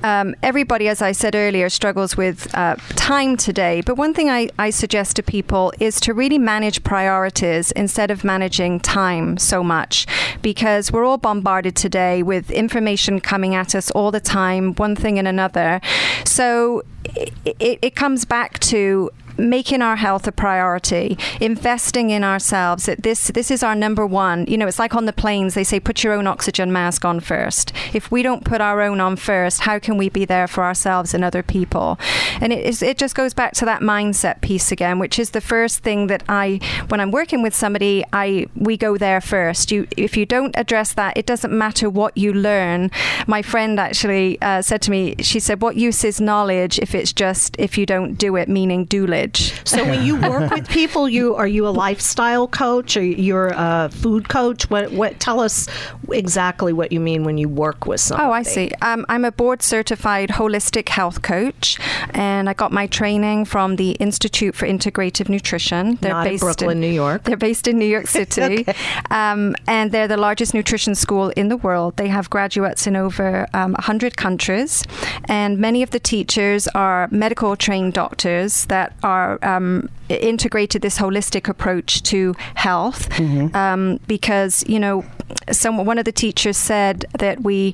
Um, 0.03 0.35
everybody, 0.43 0.89
as 0.89 1.01
I 1.01 1.13
said 1.13 1.33
earlier, 1.33 1.69
struggles 1.69 2.17
with 2.17 2.53
uh, 2.55 2.75
time 2.97 3.37
today. 3.37 3.81
But 3.85 3.95
one 3.95 4.13
thing 4.13 4.29
I, 4.29 4.49
I 4.59 4.69
suggest 4.69 5.15
to 5.15 5.23
people 5.23 5.71
is 5.79 6.01
to 6.01 6.13
really 6.13 6.37
manage 6.37 6.83
priorities 6.83 7.71
instead 7.71 8.11
of 8.11 8.25
managing 8.25 8.81
time 8.81 9.37
so 9.37 9.63
much 9.63 10.05
because 10.41 10.91
we're 10.91 11.05
all 11.05 11.17
bombarded 11.17 11.77
today 11.77 12.21
with 12.21 12.51
information 12.51 13.21
coming 13.21 13.55
at 13.55 13.75
us 13.75 13.76
all 13.91 14.11
the 14.11 14.19
time, 14.19 14.73
one 14.75 14.95
thing 14.95 15.17
and 15.19 15.27
another. 15.27 15.81
So 16.25 16.83
it, 17.15 17.79
it, 17.81 17.95
comes 17.95 18.25
back 18.25 18.59
to 18.59 19.09
making 19.37 19.81
our 19.81 19.95
health 19.95 20.27
a 20.27 20.31
priority, 20.31 21.17
investing 21.39 22.09
in 22.09 22.23
ourselves. 22.23 22.85
That 22.85 23.03
this 23.03 23.27
this 23.27 23.51
is 23.51 23.63
our 23.63 23.75
number 23.75 24.05
one. 24.05 24.45
You 24.47 24.57
know, 24.57 24.67
it's 24.67 24.79
like 24.79 24.95
on 24.95 25.05
the 25.05 25.13
planes. 25.13 25.53
They 25.53 25.63
say 25.63 25.79
put 25.79 26.03
your 26.03 26.13
own 26.13 26.27
oxygen 26.27 26.71
mask 26.71 27.05
on 27.05 27.19
first. 27.19 27.73
If 27.93 28.11
we 28.11 28.23
don't 28.23 28.43
put 28.43 28.61
our 28.61 28.81
own 28.81 28.99
on 28.99 29.15
first, 29.15 29.61
how 29.61 29.79
can 29.79 29.97
we 29.97 30.09
be 30.09 30.25
there 30.25 30.47
for 30.47 30.63
ourselves 30.63 31.13
and 31.13 31.23
other 31.23 31.43
people? 31.43 31.99
And 32.41 32.53
it 32.53 32.65
is 32.65 32.81
it 32.81 32.97
just 32.97 33.15
goes 33.15 33.33
back 33.33 33.53
to 33.53 33.65
that 33.65 33.81
mindset 33.81 34.41
piece 34.41 34.71
again, 34.71 34.99
which 34.99 35.19
is 35.19 35.31
the 35.31 35.41
first 35.41 35.79
thing 35.79 36.07
that 36.07 36.23
I 36.29 36.59
when 36.89 36.99
I'm 36.99 37.11
working 37.11 37.41
with 37.41 37.55
somebody, 37.55 38.03
I 38.13 38.47
we 38.55 38.77
go 38.77 38.97
there 38.97 39.21
first. 39.21 39.71
You 39.71 39.87
if 39.97 40.17
you 40.17 40.25
don't 40.25 40.55
address 40.55 40.93
that, 40.93 41.17
it 41.17 41.25
doesn't 41.25 41.51
matter 41.51 41.89
what 41.89 42.17
you 42.17 42.33
learn. 42.33 42.91
My 43.27 43.41
friend 43.41 43.79
actually 43.79 44.41
uh, 44.41 44.61
said 44.61 44.81
to 44.83 44.91
me, 44.91 45.15
she 45.19 45.39
said, 45.39 45.61
"What 45.61 45.75
use 45.75 46.03
is 46.03 46.21
knowledge 46.21 46.79
if 46.79 46.93
it's 46.95 47.13
just 47.13 47.55
if 47.59 47.77
you 47.77 47.85
don't 47.85 48.15
do 48.15 48.35
it, 48.35 48.47
meaning 48.49 48.85
doolage." 48.85 49.53
So 49.67 49.83
when 49.83 50.05
you 50.05 50.15
work 50.15 50.51
with 50.55 50.67
people, 50.69 51.09
you 51.09 51.35
are 51.35 51.47
you 51.47 51.67
a 51.67 51.73
lifestyle 51.85 52.47
coach 52.47 52.97
or 52.97 53.03
you're 53.03 53.53
a 53.55 53.89
food 53.91 54.29
coach? 54.29 54.69
What 54.69 54.91
what 54.91 55.19
tell 55.19 55.39
us 55.39 55.67
exactly 56.11 56.73
what 56.73 56.91
you 56.91 56.99
mean 56.99 57.23
when 57.23 57.37
you 57.37 57.49
work 57.49 57.85
with 57.85 58.01
somebody? 58.01 58.27
Oh, 58.27 58.31
I 58.31 58.43
see. 58.43 58.71
Um, 58.81 59.05
I'm 59.09 59.25
a 59.25 59.31
board 59.31 59.61
certified 59.61 60.29
holistic 60.29 60.89
health 60.89 61.21
coach, 61.21 61.79
and 62.13 62.26
I 62.49 62.53
got 62.53 62.71
my 62.71 62.87
training 62.87 63.45
from 63.45 63.75
the 63.75 63.91
Institute 63.91 64.55
for 64.55 64.67
Integrative 64.67 65.29
Nutrition. 65.29 65.97
They're 66.01 66.13
Not 66.13 66.25
based 66.25 66.43
in 66.43 66.47
Brooklyn, 66.47 66.79
New 66.79 66.91
York. 66.91 67.23
They're 67.23 67.37
based 67.37 67.67
in 67.67 67.77
New 67.77 67.85
York 67.85 68.07
City, 68.19 68.65
um, 69.11 69.55
and 69.67 69.91
they're 69.91 70.07
the 70.07 70.17
largest 70.17 70.53
nutrition 70.53 70.95
school 70.95 71.29
in 71.35 71.49
the 71.49 71.57
world. 71.57 71.97
They 71.97 72.07
have 72.07 72.29
graduates 72.29 72.87
in 72.87 72.95
over 72.95 73.47
um, 73.53 73.73
100 73.73 74.17
countries, 74.17 74.83
and 75.25 75.57
many 75.57 75.83
of 75.83 75.91
the 75.91 75.99
teachers 75.99 76.67
are 76.69 77.07
medical 77.11 77.55
trained 77.55 77.93
doctors 77.93 78.65
that 78.65 78.95
are 79.03 79.39
um, 79.43 79.89
integrated 80.09 80.81
this 80.81 80.97
holistic 80.97 81.47
approach 81.49 82.01
to 82.03 82.33
health 82.55 83.07
um, 83.53 83.99
because 84.07 84.63
you 84.67 84.79
know 84.79 85.03
some 85.51 85.85
one 85.85 85.97
of 85.97 86.05
the 86.05 86.11
teachers 86.11 86.57
said 86.57 87.05
that 87.19 87.41
we 87.41 87.73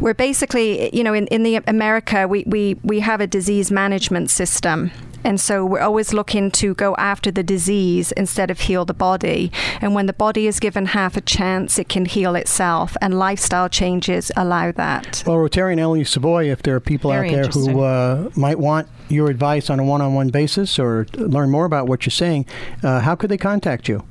we're 0.00 0.14
basically 0.14 0.94
you 0.94 1.04
know 1.04 1.14
in, 1.14 1.26
in 1.28 1.42
the 1.42 1.56
America 1.66 2.26
we, 2.26 2.44
we 2.46 2.76
we 2.82 3.00
have 3.00 3.20
a 3.20 3.26
disease 3.26 3.70
management 3.70 4.30
system 4.30 4.90
and 5.24 5.40
so 5.40 5.64
we're 5.64 5.80
always 5.80 6.12
looking 6.12 6.50
to 6.52 6.74
go 6.74 6.94
after 6.96 7.30
the 7.30 7.42
disease 7.42 8.12
instead 8.12 8.50
of 8.50 8.60
heal 8.60 8.84
the 8.84 8.94
body. 8.94 9.52
And 9.80 9.94
when 9.94 10.06
the 10.06 10.12
body 10.12 10.46
is 10.46 10.58
given 10.60 10.86
half 10.86 11.16
a 11.16 11.20
chance, 11.20 11.78
it 11.78 11.88
can 11.88 12.06
heal 12.06 12.34
itself. 12.34 12.96
And 13.02 13.18
lifestyle 13.18 13.68
changes 13.68 14.32
allow 14.36 14.72
that. 14.72 15.22
Well, 15.26 15.36
Rotarian 15.36 15.78
Ellie 15.78 16.04
Savoy, 16.04 16.50
if 16.50 16.62
there 16.62 16.74
are 16.74 16.80
people 16.80 17.10
Very 17.10 17.34
out 17.34 17.52
there 17.52 17.62
who 17.62 17.82
uh, 17.82 18.30
might 18.34 18.58
want 18.58 18.88
your 19.08 19.28
advice 19.28 19.68
on 19.68 19.78
a 19.78 19.84
one-on-one 19.84 20.30
basis 20.30 20.78
or 20.78 21.06
learn 21.14 21.50
more 21.50 21.64
about 21.64 21.86
what 21.86 22.06
you're 22.06 22.10
saying, 22.10 22.46
uh, 22.82 23.00
how 23.00 23.14
could 23.14 23.30
they 23.30 23.38
contact 23.38 23.88
you? 23.88 24.04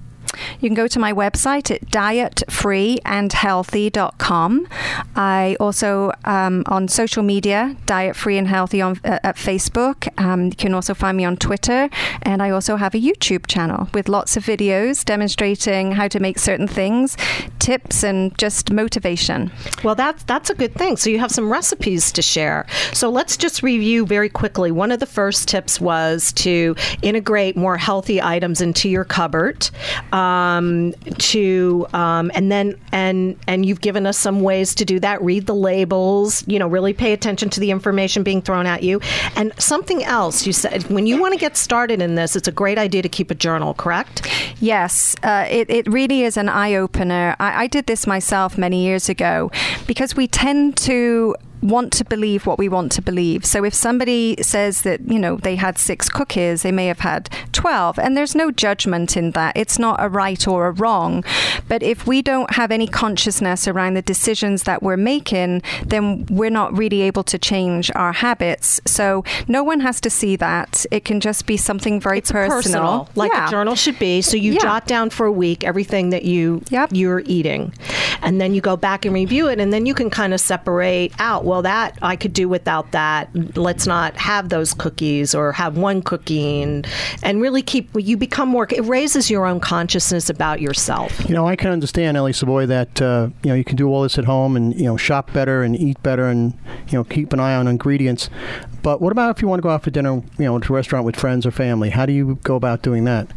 You 0.60 0.68
can 0.70 0.76
go 0.76 0.88
to 0.88 1.00
my 1.00 1.14
website 1.14 1.72
at 1.72 1.86
dietfreeandhealthy.com. 1.88 4.68
I 5.16 5.56
also 5.60 6.12
um, 6.26 6.64
on 6.68 6.88
social 6.88 7.24
media, 7.24 7.76
Diet 7.86 8.16
Free 8.16 8.38
and 8.38 8.48
Healthy 8.48 8.82
on 8.82 9.00
uh, 9.04 9.20
at 9.24 9.36
Facebook. 9.36 10.08
Um, 10.20 10.46
you 10.46 10.52
can 10.52 10.74
also 10.74 10.94
find 10.94 11.18
me 11.18 11.26
on 11.26 11.36
Twitter, 11.38 11.90
and 12.24 12.44
I 12.44 12.50
also 12.52 12.76
have 12.76 12.94
a 12.94 13.00
YouTube 13.00 13.48
channel 13.48 13.88
with 13.94 14.10
lots 14.10 14.36
of 14.38 14.46
videos 14.46 15.04
demonstrating 15.04 15.94
how 15.94 16.08
to 16.08 16.20
make 16.20 16.38
certain 16.40 16.68
things, 16.68 17.18
tips, 17.60 18.04
and 18.04 18.38
just 18.38 18.72
motivation. 18.72 19.52
Well, 19.84 19.96
that's 19.96 20.24
that's 20.24 20.50
a 20.50 20.56
good 20.56 20.74
thing. 20.76 20.98
So 20.98 21.10
you 21.10 21.20
have 21.20 21.32
some 21.32 21.50
recipes 21.52 22.12
to 22.14 22.22
share. 22.22 22.66
So 22.94 23.10
let's 23.10 23.36
just 23.38 23.64
review 23.64 24.06
very 24.06 24.30
quickly. 24.30 24.72
One 24.72 24.92
of 24.92 25.00
the 25.00 25.06
first 25.06 25.48
tips 25.48 25.82
was 25.82 26.34
to 26.34 26.76
integrate 27.02 27.56
more 27.56 27.78
healthy 27.78 28.22
items 28.22 28.60
into 28.62 28.90
your 28.90 29.06
cupboard. 29.06 29.70
Um, 30.12 30.19
to 31.18 31.88
um, 31.94 32.32
and 32.36 32.52
then 32.52 32.80
and 32.92 33.38
and 33.48 33.66
you've 33.66 33.82
given 33.82 34.06
us 34.06 34.18
some 34.18 34.42
ways 34.42 34.76
to 34.76 34.86
do 34.86 35.00
that. 35.00 35.22
Read 35.22 35.46
the 35.46 35.56
labels. 35.56 36.44
You 36.48 36.60
know, 36.60 36.68
really 36.68 36.94
pay 36.94 37.14
attention 37.14 37.50
to 37.52 37.60
the 37.60 37.72
information 37.72 38.24
being 38.24 38.42
thrown 38.42 38.66
at 38.66 38.84
you. 38.84 39.02
And 39.36 39.54
something 39.58 40.04
else 40.04 40.46
you 40.46 40.54
said 40.54 40.84
when 40.90 41.08
you 41.08 41.20
want 41.20 41.34
to 41.34 41.40
get 41.40 41.58
started 41.58 42.02
in 42.02 42.16
this, 42.16 42.36
it's 42.36 42.48
a 42.48 42.52
great 42.52 42.78
idea 42.78 43.02
to 43.02 43.10
keep 43.10 43.32
a 43.32 43.36
journal. 43.36 43.74
Correct? 43.74 44.28
Yes, 44.60 45.16
uh, 45.24 45.46
it, 45.50 45.70
it 45.70 45.88
really 45.88 46.24
is 46.24 46.38
an 46.38 46.50
eye 46.50 46.76
opener. 46.76 47.36
I, 47.40 47.64
I 47.64 47.68
did 47.68 47.86
this 47.86 48.06
myself 48.08 48.58
many 48.58 48.84
years 48.84 49.10
ago 49.10 49.52
because 49.88 50.16
we 50.16 50.28
tend 50.28 50.78
to 50.78 51.36
want 51.62 51.92
to 51.94 52.06
believe 52.06 52.46
what 52.46 52.58
we 52.58 52.70
want 52.70 52.92
to 52.94 53.02
believe. 53.02 53.46
So 53.46 53.64
if 53.64 53.74
somebody 53.74 54.36
says 54.42 54.82
that, 54.84 55.02
you 55.02 55.20
know, 55.20 55.38
they 55.38 55.56
had 55.56 55.78
six 55.78 56.10
cookies, 56.10 56.62
they 56.64 56.72
may 56.72 56.88
have 56.88 57.00
had 57.00 57.30
12, 57.54 58.00
and 58.00 58.16
there's 58.16 58.36
no 58.36 58.52
judgment 58.52 59.18
in 59.18 59.32
that. 59.32 59.58
It's 59.58 59.78
not 59.80 59.98
a 60.02 60.10
right 60.10 60.48
or 60.48 60.68
a 60.68 60.72
wrong. 60.72 61.24
But 61.68 61.84
if 61.84 62.08
we 62.08 62.22
don't 62.22 62.52
have 62.56 62.72
any 62.72 62.88
consciousness 62.88 63.68
around 63.68 63.96
the 63.96 64.02
decisions 64.02 64.64
that 64.64 64.82
we're 64.82 64.98
making, 64.98 65.62
then 65.86 66.26
we're 66.30 66.50
not 66.50 66.78
really 66.78 67.02
able 67.02 67.24
to 67.24 67.38
change 67.38 67.92
our 67.96 68.14
habits. 68.14 68.80
So 68.86 69.24
no 69.48 69.64
one 69.64 69.82
has 69.82 70.00
to 70.02 70.10
see 70.10 70.36
that. 70.38 70.86
It 70.92 71.06
can 71.06 71.20
just 71.20 71.46
be 71.46 71.58
something 71.58 72.00
very 72.00 72.20
It's 72.20 72.32
personal. 72.32 73.10
like 73.16 73.32
Yeah. 73.34 73.48
a 73.48 73.52
journal 73.52 73.76
should 73.76 74.00
be. 74.00 74.22
So 74.22 74.38
you 74.38 74.54
Yeah. 74.54 74.60
jot 74.60 74.88
down 74.88 75.10
for 75.10 75.26
a 75.26 75.32
week 75.32 75.64
everything 75.64 76.10
that 76.12 76.24
you 76.24 76.62
Yep. 76.70 76.90
you're 76.94 77.22
eating, 77.26 77.74
and 78.22 78.40
then 78.40 78.54
you 78.54 78.62
go 78.62 78.78
back 78.78 79.06
and 79.06 79.14
review 79.14 79.48
it, 79.48 79.60
and 79.60 79.72
then 79.74 79.86
you 79.86 79.94
can 79.94 80.10
kind 80.10 80.34
of 80.34 80.40
separate 80.40 81.12
out. 81.20 81.46
Well, 81.50 81.64
that 81.64 81.98
I 82.04 82.16
could 82.16 82.34
do 82.34 82.48
without 82.48 82.92
that. 82.92 83.58
Let's 83.58 83.88
not 83.88 84.16
have 84.18 84.50
those 84.50 84.72
cookies 84.72 85.34
or 85.34 85.52
have 85.52 85.80
one 85.80 86.04
cookie, 86.04 86.62
and, 86.62 86.88
and 87.24 87.42
really 87.42 87.64
keep. 87.64 87.90
You 87.96 88.18
become 88.18 88.50
more. 88.50 88.68
It 88.70 88.84
raises 88.84 89.32
your 89.32 89.48
own 89.48 89.60
consciousness 89.60 90.30
about 90.30 90.62
yourself. 90.62 91.28
You 91.28 91.34
know, 91.34 91.48
I 91.48 91.56
can 91.56 91.72
understand, 91.72 92.18
Ellie 92.18 92.34
Savoy, 92.34 92.68
that 92.68 93.02
uh, 93.02 93.30
you 93.42 93.50
know 93.50 93.56
you 93.56 93.64
can 93.64 93.78
do 93.78 93.88
all 93.88 94.04
this 94.04 94.20
at 94.20 94.26
home 94.26 94.56
and 94.56 94.76
you 94.76 94.86
know 94.86 94.96
shop 94.96 95.34
better 95.34 95.64
and 95.64 95.76
eat 95.76 96.02
better 96.04 96.28
and 96.28 96.54
you 96.90 97.00
know 97.00 97.04
keep 97.04 97.34
an 97.34 97.40
eye 97.40 97.56
on 97.56 97.68
ingredients. 97.68 98.30
But 98.84 99.02
what 99.02 99.12
about 99.12 99.36
if 99.36 99.42
you 99.42 99.48
want 99.48 99.58
to 99.58 99.64
go 99.64 99.70
out 99.70 99.82
for 99.82 99.90
dinner, 99.90 100.22
you 100.38 100.46
know, 100.46 100.60
to 100.60 100.74
a 100.74 100.76
restaurant 100.76 101.04
with 101.04 101.16
friends 101.16 101.48
or 101.48 101.52
family? 101.52 101.90
How 101.90 102.06
do 102.06 102.14
you 102.14 102.36
go 102.44 102.58
about 102.58 102.84
doing 102.84 103.06
that? 103.06 103.28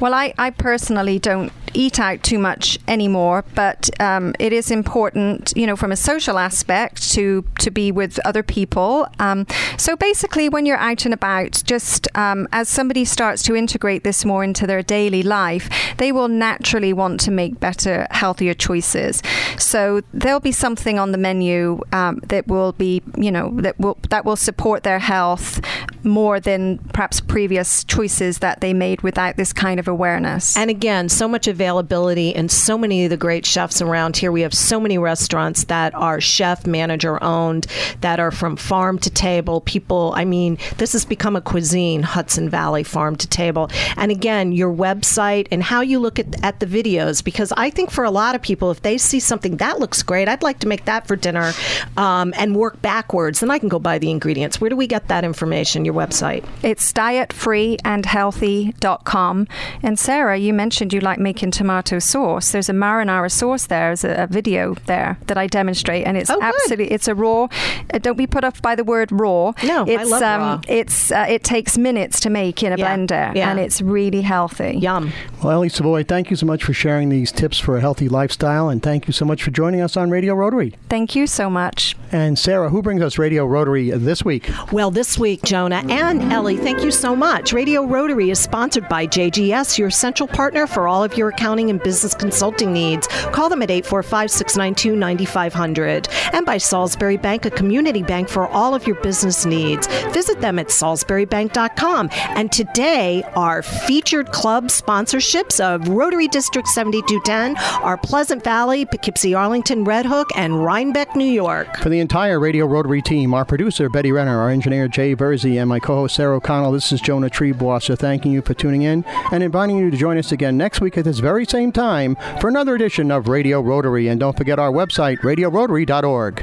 Well, 0.00 0.14
I, 0.14 0.34
I 0.38 0.50
personally 0.50 1.18
don't 1.18 1.52
eat 1.74 1.98
out 1.98 2.22
too 2.22 2.38
much 2.38 2.78
anymore, 2.86 3.44
but 3.54 3.88
um, 4.00 4.34
it 4.38 4.52
is 4.52 4.70
important, 4.70 5.52
you 5.56 5.66
know, 5.66 5.76
from 5.76 5.92
a 5.92 5.96
social 5.96 6.38
aspect 6.38 7.12
to 7.12 7.44
to 7.60 7.70
be 7.70 7.92
with 7.92 8.18
other 8.24 8.42
people. 8.42 9.06
Um, 9.18 9.46
so 9.78 9.96
basically, 9.96 10.48
when 10.48 10.66
you're 10.66 10.76
out 10.76 11.04
and 11.04 11.14
about, 11.14 11.62
just 11.64 12.08
um, 12.16 12.48
as 12.52 12.68
somebody 12.68 13.04
starts 13.04 13.42
to 13.44 13.54
integrate 13.54 14.04
this 14.04 14.24
more 14.24 14.44
into 14.44 14.66
their 14.66 14.82
daily 14.82 15.22
life, 15.22 15.68
they 15.98 16.12
will 16.12 16.28
naturally 16.28 16.92
want 16.92 17.20
to 17.20 17.30
make 17.30 17.60
better, 17.60 18.06
healthier 18.10 18.54
choices. 18.54 19.22
So 19.58 20.02
there'll 20.12 20.40
be 20.40 20.52
something 20.52 20.98
on 20.98 21.12
the 21.12 21.18
menu 21.18 21.80
um, 21.92 22.20
that 22.24 22.46
will 22.46 22.72
be, 22.72 23.02
you 23.16 23.30
know, 23.30 23.52
that 23.60 23.78
will 23.78 23.98
that 24.10 24.24
will 24.24 24.36
support 24.36 24.82
their 24.82 24.98
health 24.98 25.60
more 26.04 26.40
than 26.40 26.78
perhaps 26.92 27.20
previous 27.20 27.84
choices 27.84 28.38
that 28.38 28.60
they 28.60 28.72
made 28.72 29.02
without 29.02 29.36
this 29.36 29.52
kind 29.52 29.78
of 29.78 29.88
awareness. 29.88 30.56
And 30.56 30.70
again, 30.70 31.08
so 31.08 31.28
much 31.28 31.46
availability 31.46 32.34
and 32.34 32.50
so 32.50 32.76
many 32.76 33.04
of 33.04 33.10
the 33.10 33.16
great 33.16 33.46
chefs 33.46 33.80
around 33.80 34.16
here. 34.16 34.32
We 34.32 34.42
have 34.42 34.54
so 34.54 34.80
many 34.80 34.98
restaurants 34.98 35.64
that 35.64 35.94
are 35.94 36.20
chef 36.20 36.66
manager 36.66 37.22
owned, 37.22 37.66
that 38.00 38.20
are 38.20 38.30
from 38.30 38.56
farm 38.56 38.98
to 39.00 39.10
table. 39.10 39.60
People, 39.62 40.12
I 40.16 40.24
mean, 40.24 40.58
this 40.78 40.92
has 40.92 41.04
become 41.04 41.36
a 41.36 41.40
cuisine, 41.40 42.02
Hudson 42.02 42.48
Valley 42.48 42.82
farm 42.82 43.16
to 43.16 43.28
table. 43.28 43.70
And 43.96 44.10
again, 44.10 44.52
your 44.52 44.72
website 44.72 45.48
and 45.50 45.62
how 45.62 45.80
you 45.80 45.98
look 45.98 46.18
at, 46.18 46.42
at 46.44 46.60
the 46.60 46.66
videos, 46.66 47.22
because 47.22 47.52
I 47.56 47.70
think 47.70 47.90
for 47.90 48.04
a 48.04 48.10
lot 48.10 48.34
of 48.34 48.42
people, 48.42 48.70
if 48.70 48.82
they 48.82 48.98
see 48.98 49.20
something 49.20 49.56
that 49.58 49.80
looks 49.80 50.02
great, 50.02 50.28
I'd 50.28 50.42
like 50.42 50.60
to 50.60 50.68
make 50.68 50.84
that 50.86 51.06
for 51.06 51.16
dinner 51.16 51.52
um, 51.96 52.34
and 52.36 52.56
work 52.56 52.80
backwards. 52.82 53.40
Then 53.40 53.50
I 53.50 53.58
can 53.58 53.68
go 53.68 53.78
buy 53.78 53.98
the 53.98 54.10
ingredients. 54.10 54.60
Where 54.60 54.70
do 54.70 54.76
we 54.76 54.86
get 54.86 55.08
that 55.08 55.24
information? 55.24 55.84
Your 55.84 55.91
website? 55.92 56.44
It's 56.62 56.92
dietfreeandhealthy.com. 56.92 59.48
And 59.82 59.98
Sarah, 59.98 60.36
you 60.38 60.52
mentioned 60.52 60.92
you 60.92 61.00
like 61.00 61.18
making 61.18 61.50
tomato 61.52 61.98
sauce. 61.98 62.52
There's 62.52 62.68
a 62.68 62.72
marinara 62.72 63.30
sauce 63.30 63.66
there. 63.66 63.88
There's 63.90 64.04
a, 64.04 64.24
a 64.24 64.26
video 64.26 64.74
there 64.86 65.18
that 65.26 65.38
I 65.38 65.46
demonstrate, 65.46 66.06
and 66.06 66.16
it's 66.16 66.30
Oh, 66.30 66.34
good. 66.34 66.42
absolutely 66.44 66.90
it's 66.92 67.08
a 67.08 67.14
raw. 67.14 67.48
Uh, 67.92 67.98
don't 67.98 68.16
be 68.16 68.26
put 68.26 68.44
off 68.44 68.60
by 68.62 68.74
the 68.74 68.84
word 68.84 69.10
raw. 69.12 69.52
No, 69.64 69.84
I 69.88 70.04
love 70.04 70.22
um, 70.22 70.40
raw. 70.40 70.60
It's 70.68 71.10
uh, 71.12 71.26
it 71.28 71.44
takes 71.44 71.76
minutes 71.78 72.20
to 72.20 72.30
make 72.30 72.62
in 72.62 72.72
a 72.72 72.76
Yeah, 72.76 72.96
blender, 72.96 73.34
yeah. 73.34 73.50
and 73.50 73.60
it's 73.60 73.80
really 73.82 74.22
healthy. 74.22 74.76
Yum. 74.78 75.12
Well, 75.42 75.52
Ellie 75.52 75.68
Savoy, 75.68 76.04
thank 76.04 76.30
you 76.30 76.36
so 76.36 76.46
much 76.46 76.64
for 76.64 76.72
sharing 76.72 77.08
these 77.08 77.32
tips 77.32 77.58
for 77.58 77.76
a 77.76 77.80
healthy 77.80 78.08
lifestyle, 78.08 78.68
and 78.68 78.82
thank 78.82 79.06
you 79.06 79.12
so 79.12 79.24
much 79.24 79.42
for 79.42 79.50
joining 79.50 79.80
us 79.80 79.96
on 79.96 80.10
Radio 80.10 80.34
Rotary. 80.34 80.74
Thank 80.88 81.14
you 81.16 81.26
so 81.26 81.50
much. 81.50 81.96
And 82.12 82.38
Sarah, 82.38 82.70
who 82.70 82.82
brings 82.82 83.02
us 83.02 83.18
Radio 83.18 83.44
Rotary 83.46 83.90
this 83.90 84.24
week? 84.24 84.48
Well, 84.70 84.90
this 84.90 85.18
week, 85.18 85.42
Jonah 85.42 85.81
and 85.90 86.32
Ellie, 86.32 86.56
thank 86.56 86.82
you 86.82 86.90
so 86.90 87.16
much. 87.16 87.52
Radio 87.52 87.84
Rotary 87.84 88.30
is 88.30 88.38
sponsored 88.38 88.88
by 88.88 89.06
JGS, 89.06 89.78
your 89.78 89.90
central 89.90 90.28
partner 90.28 90.66
for 90.66 90.88
all 90.88 91.02
of 91.02 91.16
your 91.16 91.30
accounting 91.30 91.70
and 91.70 91.82
business 91.82 92.14
consulting 92.14 92.72
needs. 92.72 93.06
Call 93.32 93.48
them 93.48 93.62
at 93.62 93.70
845 93.70 94.30
692 94.30 94.96
9500. 94.96 96.08
And 96.32 96.46
by 96.46 96.58
Salisbury 96.58 97.16
Bank, 97.16 97.44
a 97.44 97.50
community 97.50 98.02
bank 98.02 98.28
for 98.28 98.46
all 98.48 98.74
of 98.74 98.86
your 98.86 98.96
business 99.02 99.44
needs. 99.44 99.86
Visit 100.12 100.40
them 100.40 100.58
at 100.58 100.68
salisburybank.com. 100.68 102.08
And 102.12 102.52
today, 102.52 103.22
our 103.34 103.62
featured 103.62 104.32
club 104.32 104.66
sponsorships 104.66 105.58
of 105.60 105.88
Rotary 105.88 106.28
District 106.28 106.68
7210 106.68 107.56
are 107.82 107.96
Pleasant 107.96 108.44
Valley, 108.44 108.84
Poughkeepsie, 108.84 109.34
Arlington, 109.34 109.84
Red 109.84 110.06
Hook, 110.06 110.30
and 110.36 110.64
Rhinebeck, 110.64 111.16
New 111.16 111.24
York. 111.24 111.76
For 111.78 111.88
the 111.88 112.00
entire 112.00 112.38
Radio 112.38 112.66
Rotary 112.66 113.02
team, 113.02 113.34
our 113.34 113.44
producer, 113.44 113.88
Betty 113.88 114.12
Renner, 114.12 114.40
our 114.40 114.50
engineer, 114.50 114.88
Jay 114.88 115.14
Verzi, 115.14 115.60
and 115.60 115.71
my 115.72 115.80
co 115.80 115.94
host, 115.94 116.16
Sarah 116.16 116.36
O'Connell, 116.36 116.70
this 116.70 116.92
is 116.92 117.00
Jonah 117.00 117.30
Triebwasser 117.30 117.98
thanking 117.98 118.30
you 118.30 118.42
for 118.42 118.52
tuning 118.52 118.82
in 118.82 119.06
and 119.32 119.42
inviting 119.42 119.78
you 119.78 119.90
to 119.90 119.96
join 119.96 120.18
us 120.18 120.30
again 120.30 120.58
next 120.58 120.82
week 120.82 120.98
at 120.98 121.06
this 121.06 121.18
very 121.18 121.46
same 121.46 121.72
time 121.72 122.14
for 122.42 122.48
another 122.48 122.74
edition 122.74 123.10
of 123.10 123.26
Radio 123.26 123.58
Rotary. 123.58 124.08
And 124.08 124.20
don't 124.20 124.36
forget 124.36 124.58
our 124.58 124.70
website, 124.70 125.20
radiorotary.org. 125.20 126.42